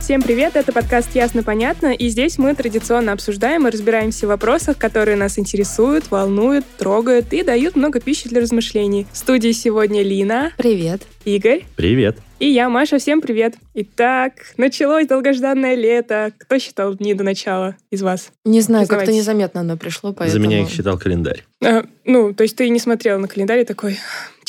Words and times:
Всем 0.00 0.22
привет, 0.22 0.56
это 0.56 0.72
подкаст 0.72 1.14
«Ясно-понятно», 1.14 1.92
и 1.92 2.08
здесь 2.08 2.38
мы 2.38 2.54
традиционно 2.54 3.12
обсуждаем 3.12 3.68
и 3.68 3.70
разбираемся 3.70 4.26
в 4.26 4.30
вопросах, 4.30 4.78
которые 4.78 5.16
нас 5.16 5.38
интересуют, 5.38 6.10
волнуют, 6.10 6.64
трогают 6.78 7.32
и 7.32 7.42
дают 7.42 7.76
много 7.76 8.00
пищи 8.00 8.28
для 8.28 8.40
размышлений. 8.40 9.06
В 9.12 9.16
студии 9.16 9.52
сегодня 9.52 10.02
Лина, 10.02 10.52
Привет. 10.56 11.02
Игорь 11.26 11.64
Привет. 11.76 12.16
и 12.38 12.48
я, 12.48 12.70
Маша. 12.70 12.98
Всем 12.98 13.20
привет. 13.20 13.54
Итак, 13.74 14.32
началось 14.56 15.06
долгожданное 15.06 15.74
лето. 15.74 16.32
Кто 16.38 16.58
считал 16.58 16.94
дни 16.94 17.12
до 17.12 17.22
начала 17.22 17.76
из 17.90 18.00
вас? 18.00 18.32
Не 18.46 18.62
знаю, 18.62 18.88
как-то 18.88 19.12
незаметно 19.12 19.60
оно 19.60 19.76
пришло, 19.76 20.14
поэтому... 20.14 20.42
За 20.42 20.48
меня 20.48 20.62
их 20.62 20.70
считал 20.70 20.98
календарь. 20.98 21.44
А, 21.62 21.84
ну, 22.06 22.32
то 22.32 22.42
есть 22.42 22.56
ты 22.56 22.68
не 22.70 22.80
смотрел 22.80 23.18
на 23.20 23.28
календарь 23.28 23.60
и 23.60 23.64
такой, 23.64 23.98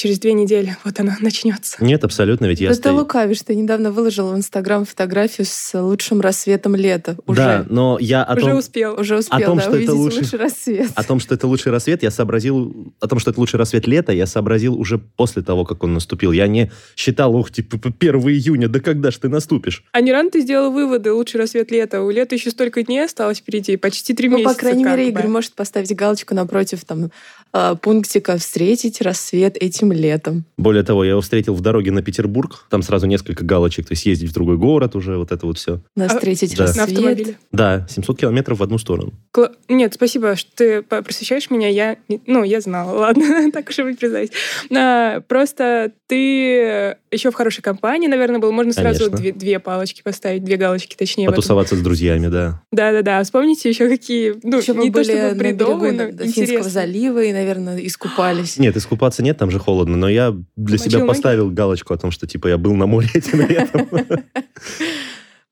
через 0.02 0.20
две 0.20 0.34
недели 0.34 0.76
вот 0.84 1.00
оно 1.00 1.12
начнется. 1.20 1.78
Нет, 1.84 2.04
абсолютно, 2.04 2.48
ведь 2.48 2.60
я 2.60 2.70
ты 2.70 2.76
стою- 2.76 2.96
лукавишь, 2.96 3.42
ты 3.44 3.54
недавно 3.56 3.92
выложил 3.92 4.30
в 4.32 4.36
Инстаграм 4.36 4.84
фотографию 4.86 5.46
с 5.48 5.80
лучшим 5.80 6.22
рассветом 6.22 6.76
лета. 6.76 7.18
Уже, 7.28 7.38
Да, 7.42 7.66
но 7.70 7.98
я 8.02 8.24
о 8.24 8.34
Уже 8.36 8.42
том, 8.48 8.58
успел. 8.58 9.00
уже 9.00 9.18
успел, 9.18 9.46
том, 9.46 9.58
да, 9.58 9.62
что 9.64 9.72
это 9.72 9.78
увидеть 9.78 9.94
лучший- 9.96 10.22
лучший 10.24 10.40
рассвет. 10.40 10.90
о 10.96 11.04
том, 11.04 11.20
что 11.20 11.36
это 11.36 11.48
лучший 11.48 11.72
рассвет, 11.72 12.02
я 12.04 12.10
сообразил... 12.12 12.94
О 13.00 13.08
том, 13.08 13.20
что 13.20 13.32
это 13.32 13.40
лучший 13.40 13.58
рассвет 13.60 13.86
лета, 13.88 14.12
я 14.12 14.26
сообразил 14.26 14.76
уже 14.76 14.98
после 14.98 15.44
того, 15.44 15.66
как 15.66 15.84
он 15.84 15.94
наступил. 15.94 16.32
Я 16.32 16.48
не 16.48 16.72
считал, 16.96 17.36
ух, 17.36 17.52
типа, 17.52 17.78
1 18.00 18.16
июня, 18.30 18.68
да 18.68 18.80
когда 18.80 19.12
ж 19.12 19.18
ты 19.18 19.30
наступишь? 19.30 19.84
А 19.92 20.02
не 20.02 20.12
рано 20.12 20.32
ты 20.32 20.42
сделал 20.42 20.72
выводы, 20.72 21.12
лучший 21.14 21.40
рассвет 21.40 21.70
лета. 21.72 22.02
У 22.02 22.10
лета 22.10 22.34
еще 22.36 22.50
столько 22.50 22.82
дней 22.84 23.06
осталось 23.06 23.38
впереди, 23.38 23.78
почти 23.78 24.14
три 24.14 24.30
Ну, 24.30 24.38
месяца. 24.38 24.56
по 24.56 24.60
крайней 24.60 24.84
мере, 24.84 25.04
бы. 25.06 25.10
Игорь 25.10 25.28
может 25.28 25.54
поставить 25.54 25.96
галочку 25.96 26.34
напротив 26.34 26.84
там 26.86 27.12
э, 27.54 27.76
пунктика 27.82 28.38
«Встретить 28.38 29.02
рассвет 29.02 29.58
этим 29.58 29.91
летом». 29.92 30.46
Более 30.58 30.84
того, 30.84 31.04
я 31.04 31.12
его 31.12 31.22
встретил 31.22 31.54
в 31.54 31.62
дороге 31.62 31.92
на 31.92 32.02
Петербург. 32.02 32.66
Там 32.70 32.82
сразу 32.82 33.08
несколько 33.08 33.44
галочек, 33.46 33.88
то 33.88 33.94
есть 33.94 34.06
ездить 34.06 34.30
в 34.32 34.34
другой 34.34 34.58
город 34.58 34.96
уже, 34.96 35.18
вот 35.18 35.32
это 35.32 35.46
вот 35.46 35.58
все. 35.58 35.82
На 35.96 36.06
А, 36.06 36.10
«Встретить 36.10 36.56
да. 36.56 36.64
На 36.64 36.68
рассвет». 36.68 36.88
автомобиле. 36.90 37.38
Да, 37.52 37.88
700 37.90 38.20
километров 38.20 38.60
в 38.60 38.64
одну 38.64 38.78
сторону. 38.78 39.14
Кла- 39.36 39.52
Нет, 39.70 39.94
спасибо, 39.94 40.36
что 40.36 40.50
ты 40.56 40.82
просвещаешь 40.82 41.50
меня. 41.50 41.68
Я, 41.70 41.98
ну, 42.28 42.44
я 42.44 42.62
знала, 42.62 42.92
ладно, 43.00 43.52
так 43.52 43.70
уж 43.70 43.80
и 43.80 43.94
признаюсь. 43.94 44.30
А, 44.76 45.22
Просто 45.22 45.92
ты 46.08 46.96
еще 47.12 47.32
в 47.32 47.34
хорошей 47.36 47.62
компании, 47.62 48.08
наверное, 48.08 48.40
был. 48.40 48.52
Можно 48.52 48.74
сразу 48.74 49.06
Конечно. 49.06 49.18
две, 49.18 49.32
две 49.32 49.60
палочки 49.60 50.02
поставить, 50.02 50.44
две 50.44 50.58
галочки, 50.58 50.96
точнее. 50.96 51.28
Потусоваться 51.28 51.76
с 51.76 51.82
друзьями, 51.82 52.28
да. 52.28 52.62
Да-да-да. 52.72 53.24
Вспомните 53.24 53.70
еще 53.70 53.90
какие, 53.90 54.36
ну, 54.44 54.60
Еще 54.60 54.74
не 54.76 54.92
то 54.92 55.04
чтобы 55.04 55.22
на 55.22 55.36
бредовые, 55.36 55.92
но 55.94 56.26
Финского 56.26 56.70
залива 56.70 57.24
и, 57.24 57.34
наверное, 57.34 57.78
искупались. 57.80 58.58
Нет, 58.58 58.78
искупаться 58.78 59.24
нет, 59.24 59.38
там 59.38 59.52
же 59.52 59.60
холодно, 59.60 59.81
но 59.90 60.10
я 60.10 60.32
для 60.56 60.78
Помочил 60.78 61.00
себя 61.00 61.06
поставил 61.06 61.50
галочку 61.50 61.94
о 61.94 61.98
том, 61.98 62.12
что 62.12 62.28
типа 62.28 62.48
я 62.48 62.58
был 62.58 62.76
на 62.76 62.88
море 62.88 63.10
этим 63.14 63.48
летом. 63.48 63.88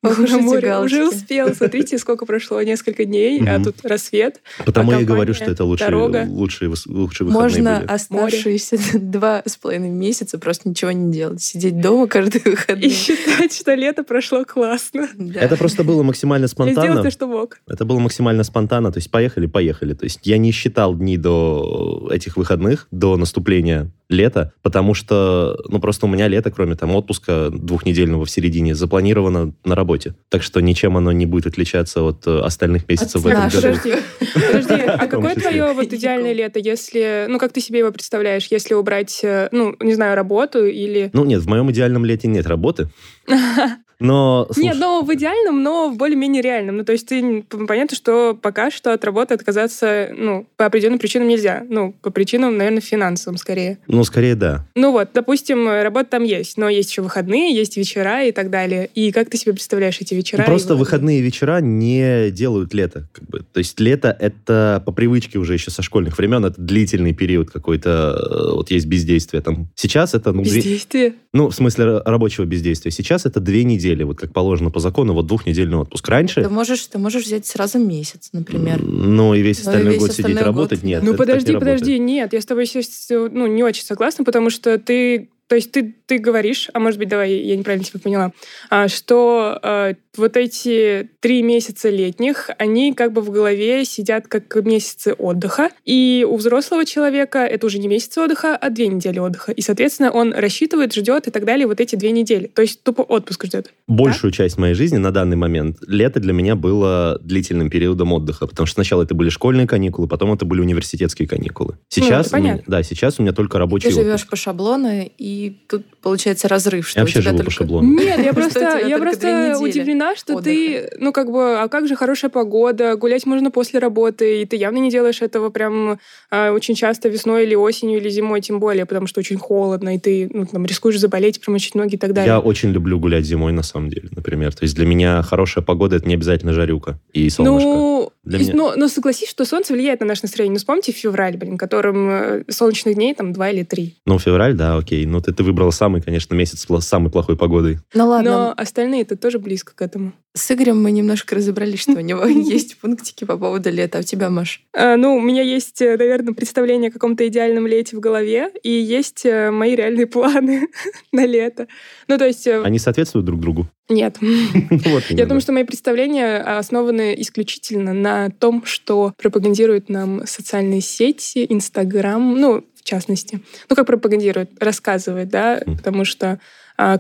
Море, 0.39 0.69
галочки. 0.69 0.95
уже 0.95 1.07
успел. 1.09 1.53
Смотрите, 1.53 1.97
сколько 1.97 2.25
прошло, 2.25 2.61
несколько 2.61 3.03
дней, 3.05 3.41
а 3.45 3.61
тут 3.61 3.83
рассвет. 3.83 4.41
Потому 4.65 4.93
я 4.93 5.01
и 5.01 5.03
говорю, 5.03 5.33
что 5.33 5.45
это 5.45 5.65
лучшие, 5.65 5.93
лучшие, 6.27 6.69
выходные 6.69 7.33
Можно 7.33 7.77
оставшиеся 7.79 8.77
два 8.99 9.41
с 9.45 9.57
половиной 9.57 9.89
месяца 9.89 10.39
просто 10.39 10.69
ничего 10.69 10.91
не 10.91 11.11
делать. 11.11 11.41
Сидеть 11.41 11.81
дома 11.81 12.07
каждый 12.07 12.41
И 12.45 12.49
выходный. 12.49 12.89
считать, 12.89 13.53
что 13.53 13.73
лето 13.73 14.03
прошло 14.03 14.45
классно. 14.45 15.07
Это 15.35 15.57
просто 15.57 15.83
было 15.83 16.01
максимально 16.03 16.43
Я 16.43 16.47
сделал 16.47 16.73
спонтанно. 16.75 17.03
то, 17.03 17.11
что 17.11 17.27
мог. 17.27 17.59
Это 17.67 17.85
было 17.85 17.99
максимально 17.99 18.43
спонтанно, 18.43 18.91
то 18.91 18.99
есть 18.99 19.11
поехали, 19.11 19.47
поехали. 19.47 19.93
То 19.93 20.05
есть 20.05 20.21
я 20.23 20.37
не 20.37 20.51
считал 20.51 20.95
дни 20.95 21.17
до 21.17 22.09
этих 22.11 22.37
выходных, 22.37 22.87
до 22.91 23.17
наступления 23.17 23.91
лета, 24.09 24.53
потому 24.63 24.93
что, 24.95 25.57
ну, 25.69 25.79
просто 25.79 26.07
у 26.07 26.09
меня 26.09 26.27
лето, 26.27 26.49
кроме 26.51 26.75
там 26.75 26.95
отпуска 26.95 27.49
двухнедельного 27.51 28.25
в 28.25 28.31
середине, 28.31 28.73
запланировано 28.73 29.53
на 29.63 29.75
работе. 29.89 30.13
Так 30.29 30.43
что 30.43 30.59
ничем 30.61 30.97
оно 30.97 31.11
не 31.11 31.25
будет 31.25 31.47
отличаться 31.47 32.03
от 32.03 32.27
э, 32.27 32.39
остальных 32.39 32.87
месяцев 32.87 33.21
в 33.21 33.27
этом 33.27 33.49
году. 33.49 33.55
Подожди, 33.55 33.93
подожди, 34.47 34.73
а 34.73 35.07
какое 35.07 35.35
твое 35.35 35.73
вот 35.73 35.91
идеальное 35.93 36.33
лето, 36.33 36.59
если, 36.59 37.25
ну, 37.27 37.39
как 37.39 37.51
ты 37.51 37.61
себе 37.61 37.79
его 37.79 37.91
представляешь, 37.91 38.47
если 38.51 38.75
убрать, 38.75 39.19
э, 39.23 39.49
ну, 39.51 39.75
не 39.79 39.93
знаю, 39.93 40.15
работу 40.15 40.65
или... 40.65 41.09
Ну, 41.13 41.25
нет, 41.25 41.41
в 41.41 41.47
моем 41.47 41.71
идеальном 41.71 42.05
лете 42.05 42.27
нет 42.27 42.45
работы. 42.45 42.89
Но, 43.99 44.47
Нет, 44.55 44.77
ну, 44.79 45.03
в 45.03 45.13
идеальном, 45.13 45.61
но 45.61 45.89
в 45.89 45.97
более-менее 45.97 46.41
реальном. 46.41 46.77
Ну, 46.77 46.85
то 46.85 46.93
есть 46.93 47.07
ты, 47.07 47.43
понятно, 47.67 47.95
что 47.97 48.37
пока 48.41 48.71
что 48.71 48.93
от 48.93 49.03
работы 49.03 49.33
отказаться, 49.33 50.09
ну, 50.15 50.47
по 50.55 50.65
определенным 50.65 50.99
причинам 50.99 51.27
нельзя. 51.27 51.65
Ну, 51.67 51.93
по 52.01 52.09
причинам, 52.09 52.55
наверное, 52.57 52.81
финансовым 52.81 53.37
скорее. 53.37 53.77
ну, 53.87 54.03
скорее 54.03 54.35
да. 54.35 54.65
Ну 54.75 54.91
вот, 54.91 55.09
допустим, 55.13 55.67
работа 55.67 56.11
там 56.11 56.23
есть, 56.23 56.57
но 56.57 56.69
есть 56.69 56.91
еще 56.91 57.01
выходные, 57.01 57.53
есть 57.53 57.75
вечера 57.75 58.23
и 58.23 58.31
так 58.31 58.49
далее. 58.49 58.89
И 58.95 59.11
как 59.11 59.29
ты 59.29 59.37
себе 59.37 59.51
представляешь 59.53 59.97
эти 59.99 60.13
вечера? 60.13 60.43
и 60.43 60.45
Просто 60.45 60.75
выходные 60.75 61.21
вечера 61.21 61.59
не 61.59 62.31
делают 62.31 62.73
лето. 62.73 63.07
Как 63.11 63.27
бы. 63.27 63.39
То 63.51 63.57
есть 63.57 63.79
лето— 63.79 64.15
это 64.19 64.81
по 64.85 64.91
привычке 64.93 65.39
уже 65.39 65.53
еще 65.53 65.71
со 65.71 65.81
школьных 65.81 66.17
времен, 66.17 66.45
это 66.45 66.61
длительный 66.61 67.13
период 67.13 67.49
какой-то, 67.51 68.49
э, 68.49 68.53
вот 68.55 68.71
есть 68.71 68.85
бездействие 68.85 69.41
там. 69.41 69.67
Сейчас 69.75 70.13
это... 70.13 70.31
Ну, 70.31 70.43
две- 70.43 70.55
Бездействие. 70.55 71.13
ну, 71.33 71.49
в 71.49 71.55
смысле 71.55 71.99
рабочего 72.05 72.45
бездействия. 72.45 72.91
Сейчас 72.91 73.25
это 73.25 73.39
две 73.39 73.63
недели, 73.63 73.88
вот 74.03 74.17
как 74.19 74.33
положено 74.33 74.69
по 74.71 74.79
закону, 74.79 75.13
вот 75.13 75.27
двухнедельный 75.27 75.77
отпуск. 75.77 76.07
Раньше, 76.07 76.41
Ты 76.43 76.49
можешь, 76.49 76.85
ты 76.87 76.97
можешь 76.97 77.25
взять 77.25 77.45
сразу 77.45 77.79
месяц, 77.79 78.29
например. 78.33 78.81
ну, 78.81 79.33
и 79.33 79.41
весь 79.41 79.57
Ну, 79.57 79.63
и 79.63 79.67
остальной 79.73 79.93
весь 79.93 80.01
год 80.01 80.11
сидеть 80.11 80.25
остальной 80.25 80.43
работать, 80.43 80.79
год. 80.79 80.87
нет. 80.87 81.03
Ну 81.03 81.09
это 81.13 81.17
так 81.17 81.27
не 81.27 81.31
подожди, 81.31 81.51
работает. 81.53 81.79
подожди, 81.79 81.99
нет, 81.99 82.33
я 82.33 82.41
с 82.41 82.45
тобой 82.45 82.65
сейчас, 82.65 83.07
ну, 83.09 83.47
не 83.47 83.63
очень 83.63 83.83
согласна, 83.83 84.23
потому 84.23 84.49
что 84.49 84.77
ты, 84.79 85.29
то 85.49 85.55
есть 85.55 85.71
ты, 85.71 85.95
ты 86.05 86.19
говоришь, 86.19 86.69
а 86.73 86.79
может 86.79 86.99
быть, 86.99 87.09
давай, 87.09 87.33
я 87.33 87.57
неправильно 87.57 87.83
тебя 87.83 87.99
поняла, 87.99 88.31
а, 88.69 88.87
что 88.87 89.59
а, 89.63 89.93
вот 90.15 90.37
эти 90.37 91.09
три 91.21 91.41
месяца 91.41 91.89
летних, 91.89 92.51
они 92.59 92.93
как 92.93 93.13
бы 93.13 93.21
в 93.21 93.31
голове 93.31 93.83
сидят 93.83 94.27
как 94.27 94.55
месяцы 94.63 95.13
отдыха, 95.17 95.71
и 95.85 96.25
у 96.29 96.35
взрослого 96.35 96.85
человека 96.85 97.39
это 97.39 97.65
уже 97.65 97.79
не 97.79 97.87
месяцы 97.87 98.21
отдыха, 98.21 98.55
а 98.55 98.69
две 98.69 98.87
недели 98.87 99.17
отдыха, 99.17 99.51
и, 99.51 99.61
соответственно, 99.61 100.11
он 100.11 100.33
рассчитывает, 100.33 100.93
ждет 100.93 101.27
и 101.27 101.31
так 101.31 101.45
далее 101.45 101.65
вот 101.65 101.79
эти 101.79 101.95
две 101.95 102.11
недели, 102.11 102.45
то 102.45 102.61
есть 102.61 102.83
тупо 102.83 103.01
отпуск 103.01 103.45
ждет. 103.45 103.73
Большую 103.87 104.29
часть 104.31 104.59
моей 104.59 104.75
жизни 104.75 104.97
на 104.97 105.11
данный 105.11 105.35
момент 105.35 105.77
лето 105.87 106.19
для 106.19 106.33
меня 106.33 106.55
было 106.55 107.19
длительным 107.23 107.71
периодом 107.71 108.13
отдыха, 108.13 108.45
потому 108.45 108.67
что 108.67 108.75
сначала 108.75 109.01
это 109.01 109.15
были 109.15 109.29
школьные 109.29 109.65
каникулы, 109.65 110.07
потом 110.07 110.31
это 110.31 110.45
были 110.45 110.61
университетские 110.61 111.27
каникулы. 111.27 111.79
Сейчас, 111.87 112.27
это 112.27 112.33
понятно. 112.33 112.51
у 112.51 112.53
меня- 112.57 112.63
да, 112.67 112.83
сейчас 112.83 113.19
у 113.19 113.23
меня 113.23 113.33
только 113.33 113.57
рабочий 113.57 113.89
Ты 113.89 113.95
живешь 113.95 114.13
отпуск. 114.21 114.29
по 114.29 114.35
шаблону, 114.35 115.09
и 115.17 115.38
тут 115.67 115.85
получается 116.01 116.47
разрыв, 116.47 116.87
что 116.87 116.99
Я 116.99 117.03
вообще 117.03 117.21
живу 117.21 117.37
по 117.37 117.43
только... 117.43 117.51
шаблону. 117.51 117.93
Нет, 117.99 118.19
я 118.23 118.33
просто, 118.33 118.79
я 118.85 118.97
просто 118.97 119.57
удивлена, 119.59 120.15
что 120.15 120.35
отдыха. 120.35 120.55
ты, 120.55 120.89
ну 120.99 121.11
как 121.11 121.31
бы, 121.31 121.59
а 121.59 121.67
как 121.67 121.87
же 121.87 121.95
хорошая 121.95 122.29
погода, 122.29 122.95
гулять 122.95 123.25
можно 123.25 123.51
после 123.51 123.79
работы, 123.79 124.41
и 124.41 124.45
ты 124.45 124.55
явно 124.55 124.77
не 124.77 124.89
делаешь 124.89 125.21
этого 125.21 125.49
прям 125.49 125.99
а, 126.31 126.51
очень 126.51 126.75
часто 126.75 127.09
весной 127.09 127.43
или 127.45 127.55
осенью 127.55 127.99
или 127.99 128.09
зимой, 128.09 128.41
тем 128.41 128.59
более, 128.59 128.85
потому 128.85 129.07
что 129.07 129.19
очень 129.19 129.37
холодно, 129.37 129.95
и 129.95 129.99
ты 129.99 130.29
ну, 130.33 130.45
там, 130.45 130.65
рискуешь 130.65 130.99
заболеть, 130.99 131.41
промочить 131.41 131.75
ноги 131.75 131.95
и 131.95 131.97
так 131.97 132.13
далее. 132.13 132.33
Я 132.33 132.39
очень 132.39 132.71
люблю 132.71 132.99
гулять 132.99 133.25
зимой, 133.25 133.51
на 133.51 133.63
самом 133.63 133.89
деле, 133.89 134.09
например. 134.11 134.53
То 134.53 134.63
есть 134.63 134.75
для 134.75 134.85
меня 134.85 135.21
хорошая 135.23 135.63
погода— 135.63 135.95
это 135.97 136.07
не 136.07 136.13
обязательно 136.15 136.53
жарюка 136.53 136.99
и 137.13 137.29
солнышко. 137.29 137.67
Ну, 137.67 138.11
Для 138.23 138.39
и- 138.39 138.41
меня- 138.43 138.53
но, 138.55 138.73
но 138.75 138.87
согласись, 138.87 139.29
что 139.29 139.45
солнце 139.45 139.73
влияет 139.73 139.99
на 139.99 140.05
наше 140.05 140.21
настроение. 140.23 140.53
Ну, 140.53 140.57
вспомните 140.59 140.91
февраль, 140.91 141.37
блин, 141.37 141.57
которым 141.57 142.09
э, 142.09 142.43
солнечных 142.49 142.95
дней 142.95 143.13
там 143.13 143.33
два 143.33 143.49
или 143.49 143.63
три. 143.63 143.97
Ну, 144.05 144.19
февраль, 144.19 144.53
да, 144.55 144.75
окей. 144.77 145.05
Ну, 145.05 145.21
ты, 145.21 145.28
ты 145.31 145.43
выбрала 145.43 145.71
самый, 145.71 146.01
конечно, 146.01 146.33
месяц 146.35 146.65
с 146.69 146.85
самой 146.85 147.11
плохой 147.11 147.37
погодой. 147.37 147.77
Ну 147.93 148.07
ладно, 148.07 148.31
Но 148.31 148.53
остальные-то 148.55 149.15
тоже 149.17 149.39
близко 149.39 149.73
к 149.75 149.81
этому. 149.81 150.13
с 150.35 150.51
Игорем 150.51 150.81
мы 150.81 150.91
немножко 150.91 151.35
разобрались, 151.35 151.81
что 151.81 151.93
у 151.93 151.99
него 151.99 152.25
есть 152.25 152.77
пунктики 152.79 153.25
по 153.25 153.37
поводу 153.37 153.69
лета. 153.69 153.97
А 153.97 154.01
у 154.01 154.03
тебя, 154.03 154.29
Маш? 154.29 154.61
А, 154.73 154.95
Ну, 154.97 155.15
у 155.15 155.21
меня 155.21 155.41
есть, 155.41 155.81
э, 155.81 155.97
наверное, 155.97 156.33
представление 156.33 156.89
о 156.89 156.91
каком-то 156.93 157.27
идеальном 157.27 157.67
лете 157.67 157.95
в 157.97 157.99
голове, 157.99 158.51
и 158.63 158.69
есть 158.71 159.25
э, 159.25 159.51
мои 159.51 159.75
реальные 159.75 160.07
планы 160.15 160.67
на 161.11 161.25
лето. 161.25 161.67
Ну, 162.07 162.17
то 162.17 162.25
есть, 162.25 162.47
э, 162.47 162.61
Они 162.63 162.79
соответствуют 162.79 163.25
друг 163.25 163.39
другу? 163.39 163.67
нет. 163.89 164.17
Вот 164.21 165.03
Я 165.09 165.25
думаю, 165.25 165.41
что 165.41 165.51
мои 165.51 165.63
представления 165.63 166.37
основаны 166.37 167.15
исключительно 167.19 167.91
на 167.93 168.29
том, 168.29 168.63
что 168.63 169.13
пропагандируют 169.17 169.89
нам 169.89 170.27
социальные 170.27 170.81
сети, 170.81 171.45
Инстаграм, 171.49 172.39
ну, 172.39 172.63
в 172.89 172.91
частности. 172.91 173.39
Ну, 173.69 173.75
как 173.75 173.85
пропагандирует, 173.85 174.51
рассказывает, 174.61 175.29
да, 175.29 175.61
потому 175.63 176.05
что 176.05 176.39